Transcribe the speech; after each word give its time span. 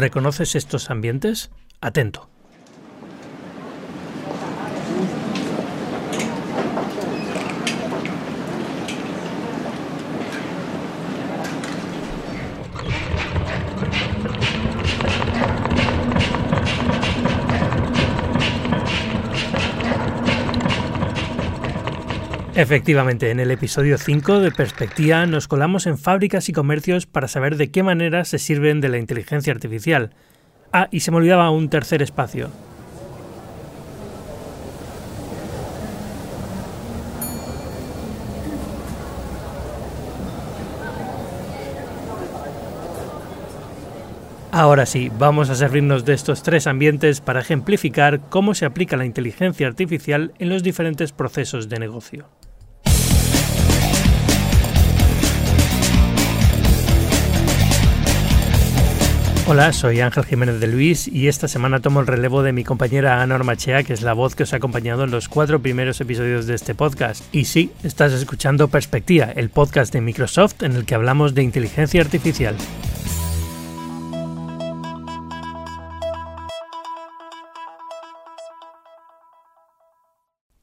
¿Reconoces 0.00 0.54
estos 0.54 0.88
ambientes? 0.88 1.50
Atento. 1.82 2.30
Efectivamente, 22.60 23.30
en 23.30 23.40
el 23.40 23.50
episodio 23.52 23.96
5 23.96 24.40
de 24.40 24.52
Perspectiva 24.52 25.24
nos 25.24 25.48
colamos 25.48 25.86
en 25.86 25.96
fábricas 25.96 26.50
y 26.50 26.52
comercios 26.52 27.06
para 27.06 27.26
saber 27.26 27.56
de 27.56 27.70
qué 27.70 27.82
manera 27.82 28.26
se 28.26 28.38
sirven 28.38 28.82
de 28.82 28.90
la 28.90 28.98
inteligencia 28.98 29.50
artificial. 29.50 30.10
Ah, 30.70 30.86
y 30.90 31.00
se 31.00 31.10
me 31.10 31.16
olvidaba 31.16 31.48
un 31.48 31.70
tercer 31.70 32.02
espacio. 32.02 32.50
Ahora 44.52 44.84
sí, 44.84 45.10
vamos 45.18 45.48
a 45.48 45.54
servirnos 45.54 46.04
de 46.04 46.12
estos 46.12 46.42
tres 46.42 46.66
ambientes 46.66 47.22
para 47.22 47.40
ejemplificar 47.40 48.20
cómo 48.28 48.54
se 48.54 48.66
aplica 48.66 48.98
la 48.98 49.06
inteligencia 49.06 49.66
artificial 49.66 50.34
en 50.38 50.50
los 50.50 50.62
diferentes 50.62 51.12
procesos 51.12 51.70
de 51.70 51.78
negocio. 51.78 52.26
Hola, 59.52 59.72
soy 59.72 60.00
Ángel 60.00 60.24
Jiménez 60.24 60.60
de 60.60 60.68
Luis 60.68 61.08
y 61.08 61.26
esta 61.26 61.48
semana 61.48 61.80
tomo 61.80 61.98
el 61.98 62.06
relevo 62.06 62.44
de 62.44 62.52
mi 62.52 62.62
compañera 62.62 63.20
Ana 63.20 63.34
Ormachea, 63.34 63.82
que 63.82 63.92
es 63.92 64.00
la 64.00 64.12
voz 64.12 64.36
que 64.36 64.44
os 64.44 64.52
ha 64.52 64.58
acompañado 64.58 65.02
en 65.02 65.10
los 65.10 65.28
cuatro 65.28 65.60
primeros 65.60 66.00
episodios 66.00 66.46
de 66.46 66.54
este 66.54 66.76
podcast. 66.76 67.24
Y 67.34 67.46
sí, 67.46 67.72
estás 67.82 68.12
escuchando 68.12 68.68
Perspectiva, 68.68 69.24
el 69.24 69.50
podcast 69.50 69.92
de 69.92 70.02
Microsoft 70.02 70.62
en 70.62 70.76
el 70.76 70.84
que 70.84 70.94
hablamos 70.94 71.34
de 71.34 71.42
inteligencia 71.42 72.00
artificial. 72.00 72.54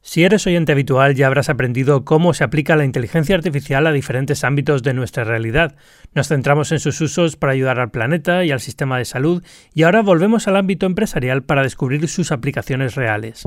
Si 0.07 0.23
eres 0.23 0.47
oyente 0.47 0.71
habitual 0.71 1.15
ya 1.15 1.27
habrás 1.27 1.49
aprendido 1.49 2.05
cómo 2.05 2.33
se 2.33 2.45
aplica 2.45 2.77
la 2.77 2.85
inteligencia 2.85 3.35
artificial 3.35 3.85
a 3.85 3.91
diferentes 3.91 4.45
ámbitos 4.45 4.81
de 4.81 4.93
nuestra 4.93 5.25
realidad. 5.25 5.75
Nos 6.13 6.29
centramos 6.29 6.71
en 6.71 6.79
sus 6.79 7.01
usos 7.01 7.35
para 7.35 7.51
ayudar 7.51 7.77
al 7.81 7.91
planeta 7.91 8.45
y 8.45 8.51
al 8.51 8.61
sistema 8.61 8.97
de 8.97 9.03
salud 9.03 9.43
y 9.73 9.83
ahora 9.83 10.01
volvemos 10.01 10.47
al 10.47 10.55
ámbito 10.55 10.85
empresarial 10.85 11.43
para 11.43 11.63
descubrir 11.63 12.07
sus 12.07 12.31
aplicaciones 12.31 12.95
reales. 12.95 13.43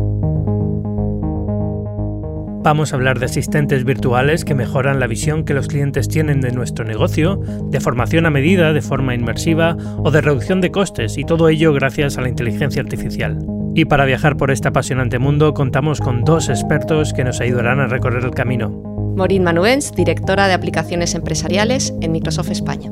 Vamos 2.63 2.93
a 2.93 2.97
hablar 2.97 3.19
de 3.21 3.25
asistentes 3.25 3.85
virtuales 3.85 4.45
que 4.45 4.55
mejoran 4.55 5.01
la 5.01 5.07
visión 5.07 5.47
que 5.47 5.55
los 5.55 5.67
clientes 5.67 6.09
tienen 6.09 6.43
de 6.43 6.53
nuestro 6.53 6.85
negocio, 6.85 7.41
de 7.71 7.81
formación 7.81 8.27
a 8.27 8.31
medida 8.31 8.75
de 8.75 8.83
forma 8.83 9.15
inmersiva 9.15 9.79
o 9.97 10.11
de 10.11 10.21
reducción 10.21 10.61
de 10.61 10.71
costes 10.71 11.17
y 11.17 11.25
todo 11.25 11.49
ello 11.49 11.73
gracias 11.73 12.19
a 12.19 12.21
la 12.21 12.29
inteligencia 12.29 12.83
artificial. 12.83 13.60
Y 13.75 13.85
para 13.85 14.05
viajar 14.05 14.37
por 14.37 14.51
este 14.51 14.69
apasionante 14.69 15.19
mundo 15.19 15.55
contamos 15.55 16.01
con 16.01 16.25
dos 16.25 16.49
expertos 16.49 17.13
que 17.13 17.25
nos 17.25 17.41
ayudarán 17.41 17.81
a 17.81 17.87
recorrer 17.87 18.25
el 18.25 18.33
camino. 18.33 18.71
Maureen 19.17 19.45
Manuens, 19.45 19.93
directora 19.95 20.49
de 20.49 20.55
aplicaciones 20.55 21.15
empresariales 21.15 21.95
en 22.01 22.13
Microsoft 22.13 22.51
España. 22.51 22.91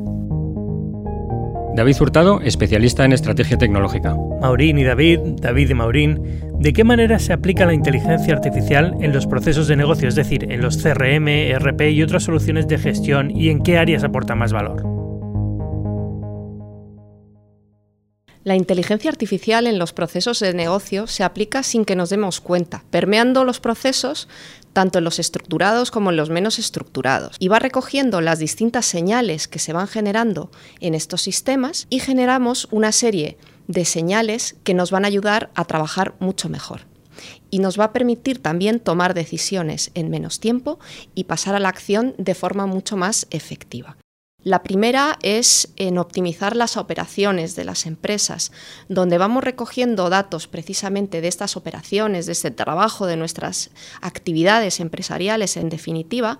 David 1.75 1.97
Hurtado, 2.01 2.41
especialista 2.41 3.05
en 3.05 3.13
estrategia 3.13 3.57
tecnológica. 3.57 4.17
Maureen 4.41 4.79
y 4.79 4.85
David, 4.85 5.21
David 5.41 5.71
y 5.71 5.75
Maureen, 5.75 6.21
¿de 6.59 6.73
qué 6.73 6.83
manera 6.83 7.21
se 7.21 7.33
aplica 7.33 7.67
la 7.67 7.73
inteligencia 7.73 8.35
artificial 8.35 8.97
en 9.01 9.13
los 9.13 9.27
procesos 9.27 9.69
de 9.69 9.77
negocio, 9.77 10.09
es 10.09 10.17
decir, 10.17 10.51
en 10.51 10.61
los 10.61 10.83
CRM, 10.83 11.29
ERP 11.29 11.83
y 11.93 12.03
otras 12.03 12.25
soluciones 12.25 12.67
de 12.67 12.79
gestión 12.79 13.31
y 13.31 13.51
en 13.51 13.63
qué 13.63 13.79
áreas 13.79 14.03
aporta 14.03 14.35
más 14.35 14.53
valor? 14.53 14.98
La 18.49 18.57
inteligencia 18.57 19.11
artificial 19.11 19.67
en 19.67 19.79
los 19.79 19.93
procesos 19.93 20.41
de 20.41 20.55
negocio 20.55 21.07
se 21.07 21.23
aplica 21.23 21.63
sin 21.63 21.85
que 21.85 21.95
nos 21.95 22.09
demos 22.09 22.41
cuenta, 22.41 22.83
permeando 22.89 23.45
los 23.45 23.61
procesos 23.61 24.27
tanto 24.73 24.97
en 24.97 25.05
los 25.05 25.19
estructurados 25.19 25.91
como 25.91 26.09
en 26.09 26.17
los 26.17 26.31
menos 26.31 26.59
estructurados, 26.59 27.37
y 27.39 27.49
va 27.49 27.59
recogiendo 27.59 28.23
las 28.23 28.39
distintas 28.39 28.87
señales 28.87 29.49
que 29.49 29.59
se 29.59 29.75
van 29.75 29.87
generando 29.87 30.51
en 30.81 30.95
estos 30.95 31.21
sistemas 31.21 31.87
y 31.91 32.01
generamos 32.01 32.69
una 32.71 32.91
serie 32.91 33.37
de 33.67 33.85
señales 33.85 34.57
que 34.65 34.73
nos 34.73 34.91
van 34.91 35.05
a 35.05 35.09
ayudar 35.09 35.51
a 35.55 35.67
trabajar 35.67 36.15
mucho 36.19 36.49
mejor 36.49 36.87
y 37.51 37.59
nos 37.59 37.79
va 37.79 37.85
a 37.85 37.93
permitir 37.93 38.41
también 38.41 38.81
tomar 38.81 39.13
decisiones 39.13 39.91
en 39.93 40.09
menos 40.09 40.41
tiempo 40.41 40.79
y 41.15 41.25
pasar 41.25 41.55
a 41.55 41.61
la 41.61 41.69
acción 41.69 42.15
de 42.17 42.35
forma 42.35 42.65
mucho 42.65 42.97
más 42.97 43.27
efectiva. 43.29 43.99
La 44.45 44.63
primera 44.63 45.19
es 45.23 45.73
en 45.75 45.99
optimizar 45.99 46.55
las 46.55 46.77
operaciones 46.77 47.57
de 47.57 47.65
las 47.65 47.87
empresas, 47.87 48.53
donde 48.89 49.19
vamos 49.19 49.43
recogiendo 49.43 50.11
datos 50.11 50.47
precisamente 50.47 51.21
de 51.21 51.27
estas 51.27 51.57
operaciones, 51.57 52.27
de 52.27 52.33
este 52.33 52.53
trabajo, 52.53 53.07
de 53.07 53.17
nuestras 53.17 53.71
actividades 54.01 54.79
empresariales 54.79 55.57
en 55.57 55.71
definitiva, 55.71 56.39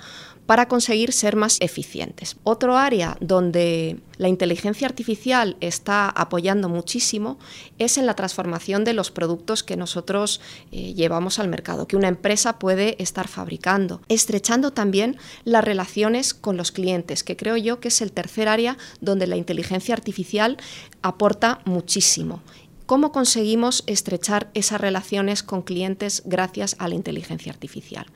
para 0.49 0.67
conseguir 0.67 1.13
ser 1.13 1.37
más 1.37 1.59
eficientes. 1.61 2.37
Otro 2.43 2.79
área 2.79 3.19
donde 3.21 4.01
la 4.17 4.29
inteligencia 4.29 4.89
artificial 4.89 5.59
está 5.61 6.09
apoyando 6.09 6.71
muchísimo 6.71 7.39
es 7.79 7.99
en 7.99 8.07
la 8.07 8.15
transformación 8.15 8.83
de 8.83 8.95
los 8.95 9.11
productos 9.11 9.63
que 9.63 9.77
nosotros 9.77 10.41
eh, 10.73 10.95
llevamos 10.95 11.39
al 11.39 11.49
mercado, 11.49 11.87
que 11.87 11.99
una 11.99 12.09
empresa 12.09 12.59
puede 12.59 12.97
estar 13.03 13.29
fabricando, 13.29 14.01
estrechando 14.09 14.71
también 14.71 15.19
las 15.45 15.63
relaciones 15.63 16.33
con 16.33 16.57
los 16.57 16.73
clientes, 16.73 17.25
que 17.25 17.37
creo 17.37 17.59
yo 17.59 17.79
que 17.79 17.89
es 17.89 18.01
el 18.01 18.13
tercer 18.13 18.49
área 18.49 18.79
donde 19.03 19.27
la 19.27 19.37
inteligencia 19.37 19.95
artificial 19.95 20.57
aporta 21.03 21.61
muchísimo 21.67 22.41
¿Cómo 22.89 23.13
conseguimos 23.13 23.85
estrechar 23.87 24.49
esas 24.55 24.81
relaciones 24.81 25.43
con 25.43 25.61
clientes 25.61 26.23
gracias 26.25 26.75
a 26.79 26.89
la 26.89 26.95
inteligencia 26.95 27.53
artificial? 27.53 28.07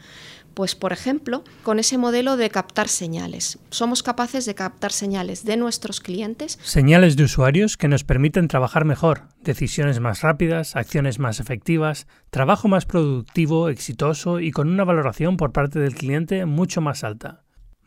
Pues, 0.55 0.75
por 0.75 0.95
ejemplo, 0.95 1.45
con 1.63 1.79
ese 1.79 1.99
modelo 1.99 2.39
de 2.39 2.49
captar 2.49 2.89
señales. 2.89 3.59
Somos 3.69 4.03
capaces 4.03 4.47
de 4.47 4.55
captar 4.55 4.91
señales 4.91 5.45
de 5.45 5.59
nuestros 5.59 6.01
clientes. 6.01 6.59
Señales 6.63 7.17
de 7.17 7.25
usuarios 7.25 7.77
que 7.77 7.89
nos 7.89 8.03
permiten 8.03 8.49
trabajar 8.49 8.87
mejor, 8.87 9.25
decisiones 9.43 10.01
más 10.01 10.23
rápidas, 10.23 10.75
acciones 10.75 11.19
más 11.19 11.39
efectivas, 11.39 12.07
trabajo 12.31 12.67
más 12.67 12.87
productivo, 12.87 13.69
exitoso 13.69 14.41
y 14.41 14.53
con 14.53 14.71
una 14.71 14.85
valoración 14.85 15.37
por 15.37 15.53
parte 15.53 15.81
del 15.81 15.95
cliente 15.95 16.47
mucho 16.47 16.81
más 16.81 17.05
alta. 17.05 17.42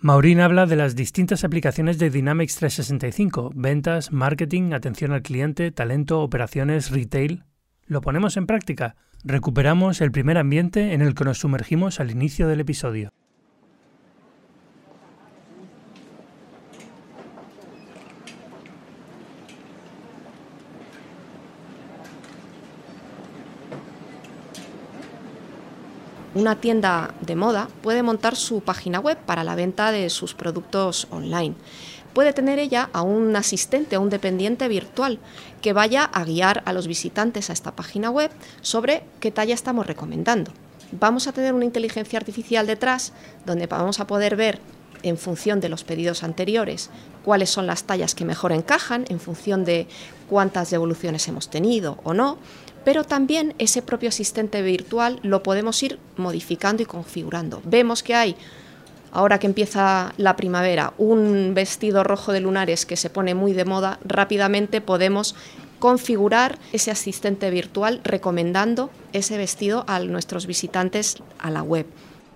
Maureen 0.05 0.39
habla 0.39 0.67
de 0.67 0.75
las 0.75 0.95
distintas 0.95 1.43
aplicaciones 1.43 1.97
de 1.97 2.11
Dynamics 2.11 2.57
365, 2.57 3.53
ventas, 3.55 4.11
marketing, 4.11 4.73
atención 4.73 5.11
al 5.13 5.23
cliente, 5.23 5.71
talento, 5.71 6.21
operaciones, 6.21 6.91
retail. 6.91 7.43
¿Lo 7.88 8.01
ponemos 8.01 8.38
en 8.38 8.45
práctica? 8.45 8.97
recuperamos 9.23 10.01
el 10.01 10.11
primer 10.11 10.38
ambiente 10.38 10.93
en 10.93 11.01
el 11.01 11.16
que 11.16 11.23
nos 11.23 11.39
sumergimos 11.39 11.99
al 11.99 12.11
inicio 12.11 12.47
del 12.47 12.59
episodio. 12.59 13.09
Una 26.35 26.59
tienda 26.61 27.16
de 27.22 27.35
moda 27.35 27.70
puede 27.82 28.03
montar 28.03 28.35
su 28.35 28.61
página 28.61 28.99
web 28.99 29.17
para 29.26 29.43
la 29.43 29.55
venta 29.55 29.91
de 29.91 30.09
sus 30.09 30.34
productos 30.34 31.08
online 31.09 31.55
puede 32.16 32.32
tener 32.32 32.59
ella 32.59 32.90
a 32.93 33.02
un 33.02 33.35
asistente, 33.35 33.97
a 33.97 33.99
un 33.99 34.09
dependiente 34.09 34.70
virtual 34.70 35.20
que 35.61 35.73
vaya 35.73 36.05
a 36.05 36.23
guiar 36.23 36.64
a 36.66 36.72
los 36.72 36.87
visitantes 36.87 37.49
a 37.49 37.53
esta 37.53 37.76
página 37.76 38.09
web 38.09 38.32
sobre 38.61 39.03
qué 39.20 39.32
talla 39.32 39.53
estamos 39.53 39.85
recomendando. 39.85 40.52
Vamos 40.93 41.28
a 41.28 41.34
tener 41.34 41.53
una 41.53 41.66
inteligencia 41.66 42.17
artificial 42.17 42.67
detrás 42.67 43.11
donde 43.46 43.67
vamos 43.67 43.99
a 43.99 44.08
poder 44.08 44.37
ver 44.37 44.61
en 45.03 45.17
función 45.17 45.59
de 45.59 45.67
los 45.67 45.84
pedidos 45.84 46.23
anteriores 46.23 46.90
cuáles 47.26 47.49
son 47.49 47.67
las 47.67 47.84
tallas 47.84 48.16
que 48.16 48.23
mejor 48.23 48.53
encajan, 48.53 49.03
en 49.09 49.20
función 49.20 49.66
de 49.66 49.87
cuántas 50.29 50.70
devoluciones 50.70 51.28
hemos 51.28 51.49
tenido 51.49 51.99
o 52.05 52.14
no, 52.14 52.37
pero 52.85 53.03
también 53.03 53.53
ese 53.58 53.82
propio 53.82 54.09
asistente 54.09 54.61
virtual 54.61 55.20
lo 55.23 55.43
podemos 55.43 55.82
ir 55.84 55.99
modificando 56.16 56.84
y 56.84 56.85
configurando. 56.85 57.61
Vemos 57.66 58.03
que 58.03 58.16
hay 58.16 58.37
ahora 59.11 59.40
que 59.40 59.47
empieza 59.47 60.14
la 60.17 60.35
primavera, 60.35 60.93
un 60.97 61.53
vestido 61.53 62.03
rojo 62.03 62.32
de 62.32 62.41
lunares 62.41 62.85
que 62.85 62.97
se 62.97 63.09
pone 63.09 63.34
muy 63.34 63.53
de 63.53 63.66
moda, 63.66 63.97
rápidamente 64.03 64.82
podemos 64.82 65.35
configurar 65.79 66.59
ese 66.73 66.91
asistente 66.91 67.49
virtual 67.49 68.02
recomendando 68.03 68.90
ese 69.14 69.37
vestido 69.37 69.85
a 69.87 69.99
nuestros 69.99 70.47
visitantes 70.47 71.17
a 71.40 71.49
la 71.49 71.64
web. 71.64 71.85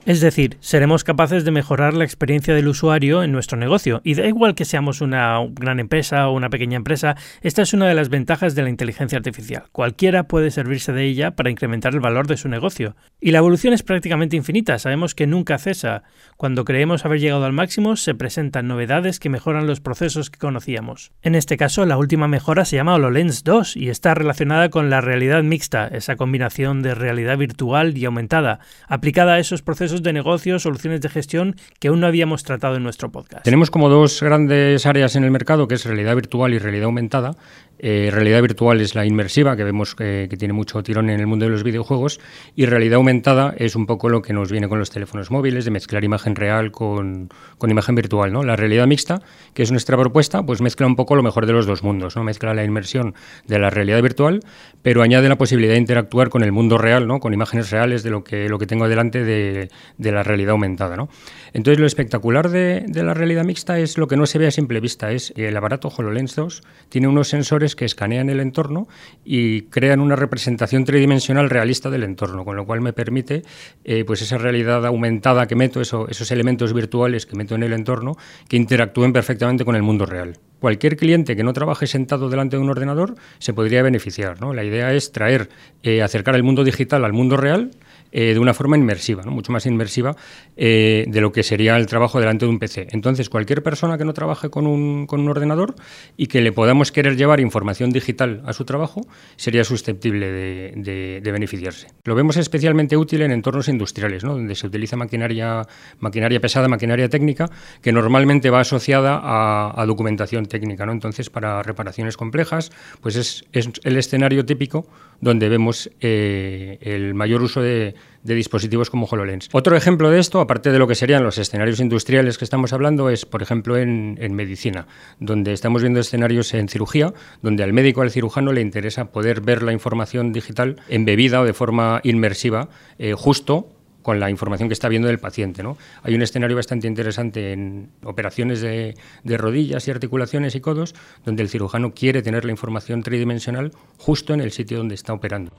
Es 0.05 0.21
decir, 0.21 0.57
seremos 0.61 1.03
capaces 1.03 1.43
de 1.43 1.51
mejorar 1.51 1.93
la 1.93 2.05
experiencia 2.05 2.55
del 2.55 2.69
usuario 2.69 3.21
en 3.21 3.31
nuestro 3.31 3.57
negocio. 3.57 4.01
Y 4.03 4.15
da 4.15 4.25
igual 4.25 4.55
que 4.55 4.65
seamos 4.65 5.01
una 5.01 5.39
gran 5.51 5.79
empresa 5.79 6.27
o 6.27 6.33
una 6.33 6.49
pequeña 6.49 6.77
empresa, 6.77 7.15
esta 7.41 7.61
es 7.61 7.73
una 7.73 7.87
de 7.87 7.93
las 7.93 8.09
ventajas 8.09 8.55
de 8.55 8.63
la 8.63 8.69
inteligencia 8.69 9.17
artificial. 9.17 9.65
Cualquiera 9.71 10.23
puede 10.23 10.51
servirse 10.51 10.93
de 10.93 11.03
ella 11.05 11.31
para 11.31 11.51
incrementar 11.51 11.93
el 11.93 11.99
valor 11.99 12.27
de 12.27 12.37
su 12.37 12.47
negocio. 12.47 12.95
Y 13.19 13.31
la 13.31 13.39
evolución 13.39 13.73
es 13.73 13.83
prácticamente 13.83 14.37
infinita, 14.37 14.79
sabemos 14.79 15.15
que 15.15 15.27
nunca 15.27 15.57
cesa. 15.57 16.03
Cuando 16.37 16.63
creemos 16.63 17.05
haber 17.05 17.19
llegado 17.19 17.45
al 17.45 17.53
máximo, 17.53 17.97
se 17.97 18.15
presentan 18.15 18.67
novedades 18.67 19.19
que 19.19 19.29
mejoran 19.29 19.67
los 19.67 19.81
procesos 19.81 20.29
que 20.29 20.39
conocíamos. 20.39 21.11
En 21.21 21.35
este 21.35 21.57
caso, 21.57 21.85
la 21.85 21.97
última 21.97 22.27
mejora 22.27 22.63
se 22.63 22.77
llama 22.77 22.95
HoloLens 22.95 23.43
2 23.43 23.75
y 23.75 23.89
está 23.89 24.13
relacionada 24.13 24.69
con 24.69 24.89
la 24.89 25.01
realidad 25.01 25.43
mixta, 25.43 25.87
esa 25.87 26.15
combinación 26.15 26.81
de 26.81 26.95
realidad 26.95 27.37
virtual 27.37 27.97
y 27.97 28.05
aumentada, 28.05 28.59
aplicada 28.87 29.33
a 29.33 29.39
esos 29.39 29.61
procesos 29.61 29.88
de 29.89 30.13
negocio, 30.13 30.59
soluciones 30.59 31.01
de 31.01 31.09
gestión 31.09 31.55
que 31.79 31.87
aún 31.87 31.99
no 31.99 32.07
habíamos 32.07 32.43
tratado 32.43 32.75
en 32.75 32.83
nuestro 32.83 33.11
podcast. 33.11 33.43
Tenemos 33.43 33.71
como 33.71 33.89
dos 33.89 34.21
grandes 34.21 34.85
áreas 34.85 35.15
en 35.15 35.23
el 35.23 35.31
mercado, 35.31 35.67
que 35.67 35.75
es 35.75 35.85
realidad 35.85 36.15
virtual 36.15 36.53
y 36.53 36.59
realidad 36.59 36.85
aumentada. 36.85 37.35
Eh, 37.81 38.09
realidad 38.11 38.41
virtual 38.41 38.81
es 38.81 38.93
la 38.93 39.05
inmersiva, 39.05 39.55
que 39.55 39.63
vemos 39.63 39.95
que, 39.95 40.27
tiene 40.37 40.53
mucho 40.53 40.83
tirón 40.83 41.09
en 41.09 41.19
el 41.19 41.27
mundo 41.27 41.45
de 41.45 41.51
los 41.51 41.63
videojuegos, 41.63 42.19
y 42.55 42.65
realidad 42.65 42.95
aumentada 42.95 43.53
es 43.57 43.75
un 43.75 43.85
poco 43.85 44.09
lo 44.09 44.21
que 44.21 44.33
nos 44.33 44.51
viene 44.51 44.67
con 44.67 44.79
los 44.79 44.89
teléfonos 44.89 45.31
móviles, 45.31 45.63
de 45.65 45.71
mezclar 45.71 46.03
imagen 46.03 46.35
real 46.35 46.71
con, 46.71 47.29
con, 47.57 47.71
imagen 47.71 47.95
virtual. 47.95 48.33
¿no? 48.33 48.43
La 48.43 48.57
realidad 48.57 48.85
mixta, 48.85 49.21
que 49.53 49.63
es 49.63 49.71
nuestra 49.71 49.97
propuesta, 49.97 50.43
pues 50.43 50.61
mezcla 50.61 50.87
un 50.87 50.97
poco 50.97 51.15
lo 51.15 51.23
mejor 51.23 51.45
de 51.45 51.53
los 51.53 51.65
dos 51.65 51.81
mundos, 51.81 52.15
¿no? 52.15 52.23
mezcla 52.23 52.53
la 52.53 52.65
inmersión 52.65 53.15
de 53.47 53.59
la 53.59 53.69
realidad 53.69 54.01
virtual, 54.01 54.41
pero 54.81 55.01
añade 55.01 55.29
la 55.29 55.37
posibilidad 55.37 55.73
de 55.73 55.79
interactuar 55.79 56.29
con 56.29 56.43
el 56.43 56.51
mundo 56.51 56.77
real, 56.77 57.07
¿no? 57.07 57.19
con 57.19 57.33
imágenes 57.33 57.71
reales 57.71 58.03
de 58.03 58.09
lo 58.09 58.25
que, 58.25 58.49
lo 58.49 58.59
que 58.59 58.67
tengo 58.67 58.89
delante 58.89 59.23
de, 59.23 59.69
de 59.97 60.11
la 60.11 60.23
realidad 60.23 60.51
aumentada. 60.51 60.97
¿no? 60.97 61.07
Entonces, 61.53 61.79
lo 61.79 61.87
espectacular 61.87 62.49
de, 62.49 62.83
de 62.87 63.03
la 63.03 63.13
realidad 63.13 63.45
mixta 63.45 63.79
es 63.79 63.97
lo 63.97 64.07
que 64.07 64.17
no 64.17 64.25
se 64.25 64.37
ve 64.37 64.47
a 64.47 64.51
simple 64.51 64.81
vista, 64.81 65.11
es 65.11 65.31
que 65.35 65.47
el 65.47 65.55
aparato 65.55 65.87
HoloLens 65.87 66.35
2 66.35 66.63
tiene 66.89 67.07
unos 67.07 67.29
sensores 67.29 67.68
que 67.75 67.85
escanean 67.85 68.29
el 68.29 68.39
entorno 68.39 68.87
y 69.23 69.63
crean 69.63 69.99
una 69.99 70.15
representación 70.15 70.85
tridimensional 70.85 71.49
realista 71.49 71.89
del 71.89 72.03
entorno, 72.03 72.45
con 72.45 72.55
lo 72.55 72.65
cual 72.65 72.81
me 72.81 72.93
permite 72.93 73.43
eh, 73.83 74.03
pues 74.05 74.21
esa 74.21 74.37
realidad 74.37 74.85
aumentada 74.85 75.47
que 75.47 75.55
meto, 75.55 75.81
esos 75.81 76.31
elementos 76.31 76.73
virtuales 76.73 77.25
que 77.25 77.35
meto 77.35 77.55
en 77.55 77.63
el 77.63 77.73
entorno, 77.73 78.15
que 78.47 78.57
interactúen 78.57 79.13
perfectamente 79.13 79.65
con 79.65 79.75
el 79.75 79.83
mundo 79.83 80.05
real. 80.05 80.37
Cualquier 80.59 80.97
cliente 80.97 81.35
que 81.35 81.43
no 81.43 81.53
trabaje 81.53 81.87
sentado 81.87 82.29
delante 82.29 82.57
de 82.57 82.61
un 82.61 82.69
ordenador 82.69 83.15
se 83.37 83.53
podría 83.53 83.81
beneficiar. 83.81 84.41
¿no? 84.41 84.53
La 84.53 84.63
idea 84.65 84.93
es 84.93 85.11
traer, 85.11 85.49
eh, 85.83 86.01
acercar 86.01 86.35
el 86.35 86.43
mundo 86.43 86.63
digital 86.63 87.05
al 87.05 87.13
mundo 87.13 87.37
real 87.37 87.71
eh, 88.11 88.33
de 88.33 88.39
una 88.39 88.55
forma 88.55 88.75
inmersiva, 88.75 89.23
¿no? 89.23 89.31
mucho 89.31 89.51
más 89.51 89.67
inmersiva 89.67 90.15
eh, 90.57 91.05
de 91.07 91.21
lo 91.21 91.31
que 91.31 91.43
sería 91.43 91.77
el 91.77 91.85
trabajo 91.85 92.19
delante 92.19 92.45
de 92.45 92.49
un 92.49 92.57
PC. 92.57 92.87
Entonces, 92.91 93.29
cualquier 93.29 93.61
persona 93.61 93.99
que 93.99 94.05
no 94.05 94.13
trabaje 94.13 94.49
con 94.49 94.65
un, 94.65 95.05
con 95.05 95.19
un, 95.19 95.29
ordenador 95.29 95.75
y 96.17 96.25
que 96.25 96.41
le 96.41 96.51
podamos 96.51 96.91
querer 96.91 97.17
llevar 97.17 97.39
información 97.39 97.91
digital 97.91 98.41
a 98.45 98.53
su 98.53 98.65
trabajo, 98.65 99.01
sería 99.35 99.63
susceptible 99.63 100.31
de, 100.31 101.21
de, 101.21 101.31
beneficiarse. 101.31 101.87
Lo 102.03 102.15
vemos 102.15 102.37
especialmente 102.37 102.97
útil 102.97 103.21
en 103.21 103.31
entornos 103.31 103.67
industriales, 103.67 104.23
¿no? 104.23 104.33
donde 104.33 104.55
se 104.55 104.65
utiliza 104.65 104.95
maquinaria, 104.95 105.67
maquinaria 105.99 106.39
pesada, 106.39 106.67
maquinaria 106.67 107.09
técnica, 107.09 107.47
que 107.81 107.91
normalmente 107.91 108.49
va 108.49 108.61
asociada 108.61 109.21
a, 109.23 109.85
documentación 109.85 110.47
técnica. 110.47 110.85
¿no? 110.85 110.91
Entonces, 110.91 111.29
para 111.29 111.61
reparaciones 111.61 112.17
complejas, 112.17 112.71
pues 113.01 113.15
es, 113.15 113.45
es 113.53 113.69
el 113.83 113.97
escenario 113.97 114.45
típico 114.45 114.87
donde 115.21 115.49
vemos 115.49 115.89
eh, 115.99 116.77
el 116.81 117.13
mayor 117.13 117.41
uso 117.41 117.61
de, 117.61 117.95
dispositivos 118.23 118.89
como 118.89 119.05
HoloLens. 119.05 119.49
Otro 119.51 119.75
ejemplo 119.75 120.09
de 120.09 120.19
esto, 120.19 120.41
aparte 120.41 120.71
de 120.71 120.79
lo 120.79 120.87
que 120.87 120.95
serían 120.95 121.23
los 121.23 121.37
escenarios 121.37 121.79
industriales 121.79 122.37
que 122.37 122.45
estamos 122.45 122.73
hablando, 122.73 123.09
es, 123.09 123.25
por 123.25 123.41
ejemplo, 123.41 123.77
en, 123.77 124.17
medicina, 124.35 124.87
donde 125.19 125.53
estamos 125.53 125.81
viendo 125.81 125.99
escenarios 125.99 126.53
en 126.53 126.69
cirugía, 126.69 127.13
donde 127.41 127.63
al 127.63 127.73
médico, 127.73 128.01
al 128.01 128.11
cirujano, 128.11 128.51
le 128.51 128.61
interesa 128.61 129.05
poder 129.05 129.41
ver 129.41 129.63
la 129.63 129.73
información 129.73 130.31
digital 130.31 130.77
embebida 130.87 131.41
o 131.41 131.45
de 131.45 131.53
forma 131.53 132.01
inmersiva, 132.03 132.69
eh, 132.97 133.13
justo 133.13 133.69
con 134.01 134.19
la 134.19 134.29
información 134.29 134.69
que 134.69 134.73
está 134.73 134.87
viendo 134.87 135.07
del 135.07 135.19
paciente. 135.19 135.61
¿no? 135.61 135.77
Hay 136.03 136.15
un 136.15 136.21
escenario 136.21 136.55
bastante 136.55 136.87
interesante 136.87 137.53
en 137.53 137.89
operaciones 138.03 138.61
de, 138.61 138.95
de, 139.23 139.37
rodillas 139.37 139.87
y 139.87 139.91
articulaciones 139.91 140.55
y 140.55 140.61
codos, 140.61 140.95
donde 141.25 141.43
el 141.43 141.49
cirujano 141.49 141.93
quiere 141.93 142.21
tener 142.21 142.45
la 142.45 142.51
información 142.51 143.03
tridimensional 143.03 143.71
justo 143.97 144.33
en 144.33 144.41
el 144.41 144.51
sitio 144.51 144.77
donde 144.77 144.95
está 144.95 145.13
operando. 145.13 145.51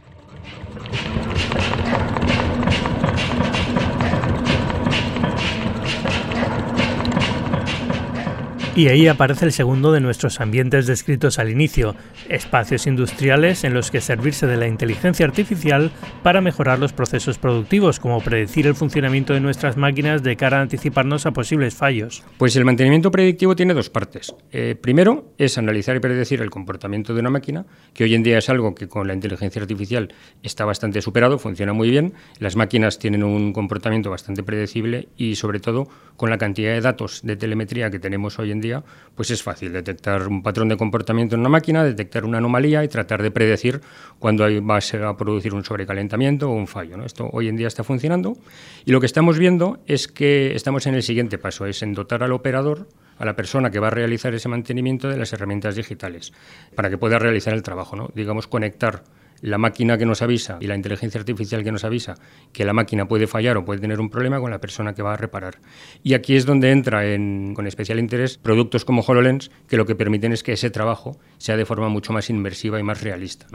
Y 8.80 8.88
ahí 8.88 9.08
aparece 9.08 9.44
el 9.44 9.52
segundo 9.52 9.92
de 9.92 10.00
nuestros 10.00 10.40
ambientes 10.40 10.86
descritos 10.86 11.38
al 11.38 11.50
inicio, 11.50 11.94
espacios 12.30 12.86
industriales 12.86 13.62
en 13.64 13.74
los 13.74 13.90
que 13.90 14.00
servirse 14.00 14.46
de 14.46 14.56
la 14.56 14.68
inteligencia 14.68 15.26
artificial 15.26 15.90
para 16.22 16.40
mejorar 16.40 16.78
los 16.78 16.94
procesos 16.94 17.36
productivos, 17.36 18.00
como 18.00 18.22
predecir 18.22 18.66
el 18.66 18.74
funcionamiento 18.74 19.34
de 19.34 19.40
nuestras 19.40 19.76
máquinas 19.76 20.22
de 20.22 20.34
cara 20.34 20.60
a 20.60 20.62
anticiparnos 20.62 21.26
a 21.26 21.32
posibles 21.32 21.74
fallos. 21.74 22.24
Pues 22.38 22.56
el 22.56 22.64
mantenimiento 22.64 23.10
predictivo 23.10 23.54
tiene 23.54 23.74
dos 23.74 23.90
partes. 23.90 24.34
Eh, 24.50 24.74
primero 24.80 25.34
es 25.36 25.58
analizar 25.58 25.94
y 25.96 26.00
predecir 26.00 26.40
el 26.40 26.48
comportamiento 26.48 27.12
de 27.12 27.20
una 27.20 27.28
máquina, 27.28 27.66
que 27.92 28.04
hoy 28.04 28.14
en 28.14 28.22
día 28.22 28.38
es 28.38 28.48
algo 28.48 28.74
que 28.74 28.88
con 28.88 29.06
la 29.06 29.12
inteligencia 29.12 29.60
artificial 29.60 30.14
está 30.42 30.64
bastante 30.64 31.02
superado, 31.02 31.38
funciona 31.38 31.74
muy 31.74 31.90
bien. 31.90 32.14
Las 32.38 32.56
máquinas 32.56 32.98
tienen 32.98 33.24
un 33.24 33.52
comportamiento 33.52 34.08
bastante 34.08 34.42
predecible 34.42 35.08
y 35.18 35.34
sobre 35.34 35.60
todo 35.60 35.86
con 36.16 36.30
la 36.30 36.38
cantidad 36.38 36.72
de 36.72 36.80
datos 36.80 37.20
de 37.22 37.36
telemetría 37.36 37.90
que 37.90 37.98
tenemos 37.98 38.38
hoy 38.38 38.52
en 38.52 38.60
día, 38.62 38.69
pues 39.14 39.30
es 39.30 39.42
fácil 39.42 39.72
detectar 39.72 40.26
un 40.26 40.42
patrón 40.42 40.68
de 40.68 40.76
comportamiento 40.76 41.34
en 41.34 41.40
una 41.40 41.48
máquina, 41.48 41.84
detectar 41.84 42.24
una 42.24 42.38
anomalía 42.38 42.82
y 42.84 42.88
tratar 42.88 43.22
de 43.22 43.30
predecir 43.30 43.80
cuándo 44.18 44.44
va 44.62 44.78
a 44.78 45.16
producir 45.16 45.54
un 45.54 45.64
sobrecalentamiento 45.64 46.50
o 46.50 46.54
un 46.54 46.66
fallo. 46.66 47.02
Esto 47.04 47.28
hoy 47.32 47.48
en 47.48 47.56
día 47.56 47.68
está 47.68 47.84
funcionando 47.84 48.36
y 48.84 48.92
lo 48.92 49.00
que 49.00 49.06
estamos 49.06 49.38
viendo 49.38 49.78
es 49.86 50.08
que 50.08 50.54
estamos 50.54 50.86
en 50.86 50.94
el 50.94 51.02
siguiente 51.02 51.38
paso, 51.38 51.66
es 51.66 51.82
en 51.82 51.94
dotar 51.94 52.22
al 52.22 52.32
operador, 52.32 52.88
a 53.18 53.24
la 53.24 53.36
persona 53.36 53.70
que 53.70 53.78
va 53.78 53.88
a 53.88 53.90
realizar 53.90 54.34
ese 54.34 54.48
mantenimiento 54.48 55.08
de 55.08 55.18
las 55.18 55.32
herramientas 55.32 55.76
digitales 55.76 56.32
para 56.74 56.88
que 56.88 56.96
pueda 56.96 57.18
realizar 57.18 57.52
el 57.52 57.62
trabajo, 57.62 57.96
¿no? 57.96 58.10
digamos 58.14 58.46
conectar 58.46 59.04
la 59.42 59.58
máquina 59.58 59.98
que 59.98 60.06
nos 60.06 60.22
avisa 60.22 60.58
y 60.60 60.66
la 60.66 60.76
inteligencia 60.76 61.18
artificial 61.18 61.64
que 61.64 61.72
nos 61.72 61.84
avisa 61.84 62.14
que 62.52 62.64
la 62.64 62.72
máquina 62.72 63.06
puede 63.08 63.26
fallar 63.26 63.56
o 63.56 63.64
puede 63.64 63.80
tener 63.80 64.00
un 64.00 64.10
problema 64.10 64.40
con 64.40 64.50
la 64.50 64.60
persona 64.60 64.94
que 64.94 65.02
va 65.02 65.14
a 65.14 65.16
reparar. 65.16 65.58
Y 66.02 66.14
aquí 66.14 66.36
es 66.36 66.46
donde 66.46 66.70
entra 66.70 67.02
con 67.54 67.66
especial 67.66 67.98
interés 67.98 68.38
productos 68.38 68.84
como 68.84 69.02
HoloLens, 69.02 69.50
que 69.68 69.76
lo 69.76 69.86
que 69.86 69.94
permiten 69.94 70.32
es 70.32 70.42
que 70.42 70.52
ese 70.52 70.70
trabajo 70.70 71.18
sea 71.38 71.56
de 71.56 71.66
forma 71.66 71.88
mucho 71.88 72.12
más 72.12 72.30
inmersiva 72.30 72.78
y 72.78 72.82
más 72.82 73.02
realista. 73.02 73.46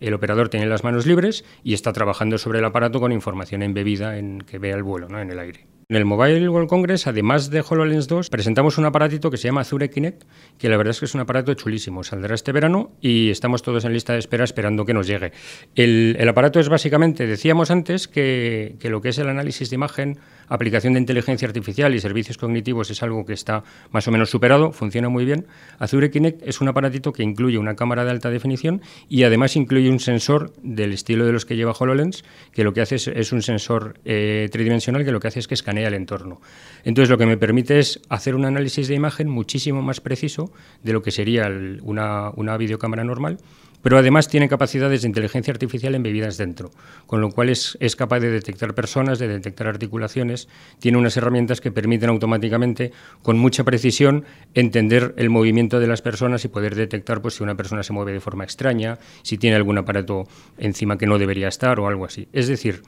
El 0.00 0.14
operador 0.14 0.48
tiene 0.48 0.66
las 0.66 0.84
manos 0.84 1.06
libres 1.06 1.44
y 1.62 1.74
está 1.74 1.92
trabajando 1.92 2.38
sobre 2.38 2.60
el 2.60 2.64
aparato 2.64 3.00
con 3.00 3.12
información 3.12 3.62
embebida 3.62 4.18
en 4.18 4.40
que 4.40 4.58
vea 4.58 4.76
el 4.76 4.82
vuelo 4.82 5.08
en 5.18 5.30
el 5.30 5.38
aire. 5.38 5.66
En 5.92 5.96
el 5.96 6.06
Mobile 6.06 6.48
World 6.48 6.70
Congress, 6.70 7.06
además 7.06 7.50
de 7.50 7.60
HoloLens 7.60 8.08
2, 8.08 8.30
presentamos 8.30 8.78
un 8.78 8.86
aparatito 8.86 9.30
que 9.30 9.36
se 9.36 9.48
llama 9.48 9.60
Azure 9.60 9.90
Kinect, 9.90 10.22
que 10.56 10.70
la 10.70 10.78
verdad 10.78 10.92
es 10.92 11.00
que 11.00 11.04
es 11.04 11.14
un 11.14 11.20
aparato 11.20 11.52
chulísimo. 11.52 12.02
Saldrá 12.02 12.34
este 12.34 12.50
verano 12.50 12.92
y 13.02 13.28
estamos 13.28 13.60
todos 13.60 13.84
en 13.84 13.92
lista 13.92 14.14
de 14.14 14.20
espera 14.20 14.42
esperando 14.42 14.86
que 14.86 14.94
nos 14.94 15.06
llegue. 15.06 15.32
El, 15.74 16.16
aparato 16.26 16.60
es 16.60 16.70
básicamente, 16.70 17.26
decíamos 17.26 17.70
antes, 17.70 18.08
que, 18.08 18.76
que 18.80 18.88
lo 18.88 19.02
que 19.02 19.10
es 19.10 19.18
el 19.18 19.28
análisis 19.28 19.68
de 19.68 19.74
imagen 19.74 20.18
aplicación 20.52 20.92
de 20.92 21.00
inteligencia 21.00 21.48
artificial 21.48 21.94
y 21.94 22.00
servicios 22.00 22.36
cognitivos 22.36 22.90
es 22.90 23.02
algo 23.02 23.24
que 23.24 23.32
está 23.32 23.64
más 23.90 24.06
o 24.06 24.10
menos 24.10 24.30
superado, 24.30 24.72
funciona 24.72 25.08
muy 25.08 25.24
bien. 25.24 25.46
Azure 25.78 26.10
Kinect 26.10 26.46
es 26.46 26.60
un 26.60 26.68
aparatito 26.68 27.12
que 27.12 27.22
incluye 27.22 27.56
una 27.56 27.74
cámara 27.74 28.04
de 28.04 28.10
alta 28.10 28.30
definición 28.30 28.82
y 29.08 29.24
además 29.24 29.56
incluye 29.56 29.88
un 29.88 29.98
sensor 29.98 30.52
del 30.62 30.92
estilo 30.92 31.24
de 31.24 31.32
los 31.32 31.46
que 31.46 31.56
lleva 31.56 31.72
HoloLens, 31.72 32.24
que 32.52 32.64
lo 32.64 32.74
que 32.74 32.82
hace 32.82 32.96
es, 32.96 33.32
un 33.32 33.42
sensor 33.42 33.94
eh, 34.04 34.48
tridimensional 34.52 35.04
que 35.04 35.12
lo 35.12 35.20
que 35.20 35.28
hace 35.28 35.38
es 35.38 35.48
que 35.48 35.54
escanea 35.54 35.81
el 35.88 35.94
entorno. 35.94 36.40
Entonces 36.84 37.10
lo 37.10 37.18
que 37.18 37.26
me 37.26 37.36
permite 37.36 37.78
es 37.78 38.00
hacer 38.08 38.34
un 38.34 38.44
análisis 38.44 38.88
de 38.88 38.94
imagen 38.94 39.28
muchísimo 39.28 39.82
más 39.82 40.00
preciso 40.00 40.52
de 40.82 40.92
lo 40.92 41.02
que 41.02 41.10
sería 41.10 41.50
una, 41.82 42.30
una 42.30 42.56
videocámara 42.56 43.04
normal 43.04 43.38
pero 43.82 43.98
además 43.98 44.28
tiene 44.28 44.48
capacidades 44.48 45.02
de 45.02 45.08
inteligencia 45.08 45.52
artificial 45.52 45.94
embebidas 45.94 46.38
dentro, 46.38 46.70
con 47.06 47.20
lo 47.20 47.30
cual 47.30 47.50
es, 47.50 47.76
capaz 47.96 48.20
de 48.20 48.30
detectar 48.30 48.74
personas, 48.74 49.18
de 49.18 49.28
detectar 49.28 49.66
articulaciones, 49.66 50.48
tiene 50.78 50.98
unas 50.98 51.16
herramientas 51.16 51.60
que 51.60 51.72
permiten 51.72 52.08
automáticamente, 52.08 52.92
con 53.22 53.38
mucha 53.38 53.64
precisión, 53.64 54.24
entender 54.54 55.14
el 55.18 55.30
movimiento 55.30 55.80
de 55.80 55.88
las 55.88 56.00
personas 56.00 56.44
y 56.44 56.48
poder 56.48 56.76
detectar 56.76 57.20
pues, 57.20 57.34
si 57.34 57.42
una 57.42 57.56
persona 57.56 57.82
se 57.82 57.92
mueve 57.92 58.12
de 58.12 58.20
forma 58.20 58.44
extraña, 58.44 58.98
si 59.22 59.36
tiene 59.36 59.56
algún 59.56 59.78
aparato 59.78 60.28
encima 60.58 60.96
que 60.96 61.06
no 61.06 61.18
debería 61.18 61.48
estar 61.48 61.80
o 61.80 61.88
algo 61.88 62.04
así. 62.04 62.28
Es 62.32 62.46
decir, 62.46 62.82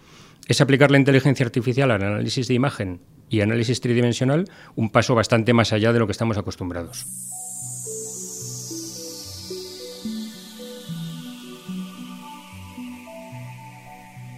es 0.49 0.61
aplicar 0.61 0.91
la 0.91 0.99
inteligencia 0.99 1.47
artificial 1.47 1.91
al 1.91 2.03
análisis 2.03 2.49
de 2.49 2.55
imagen 2.55 3.01
y 3.31 3.41
análisis 3.41 3.81
tridimensional 3.81 4.45
un 4.77 4.91
paso 4.91 5.15
bastante 5.15 5.53
más 5.53 5.73
allá 5.73 5.93
de 5.93 5.99
lo 5.99 6.07
que 6.07 6.13
estamos 6.13 6.37
acostumbrados. 6.37 7.07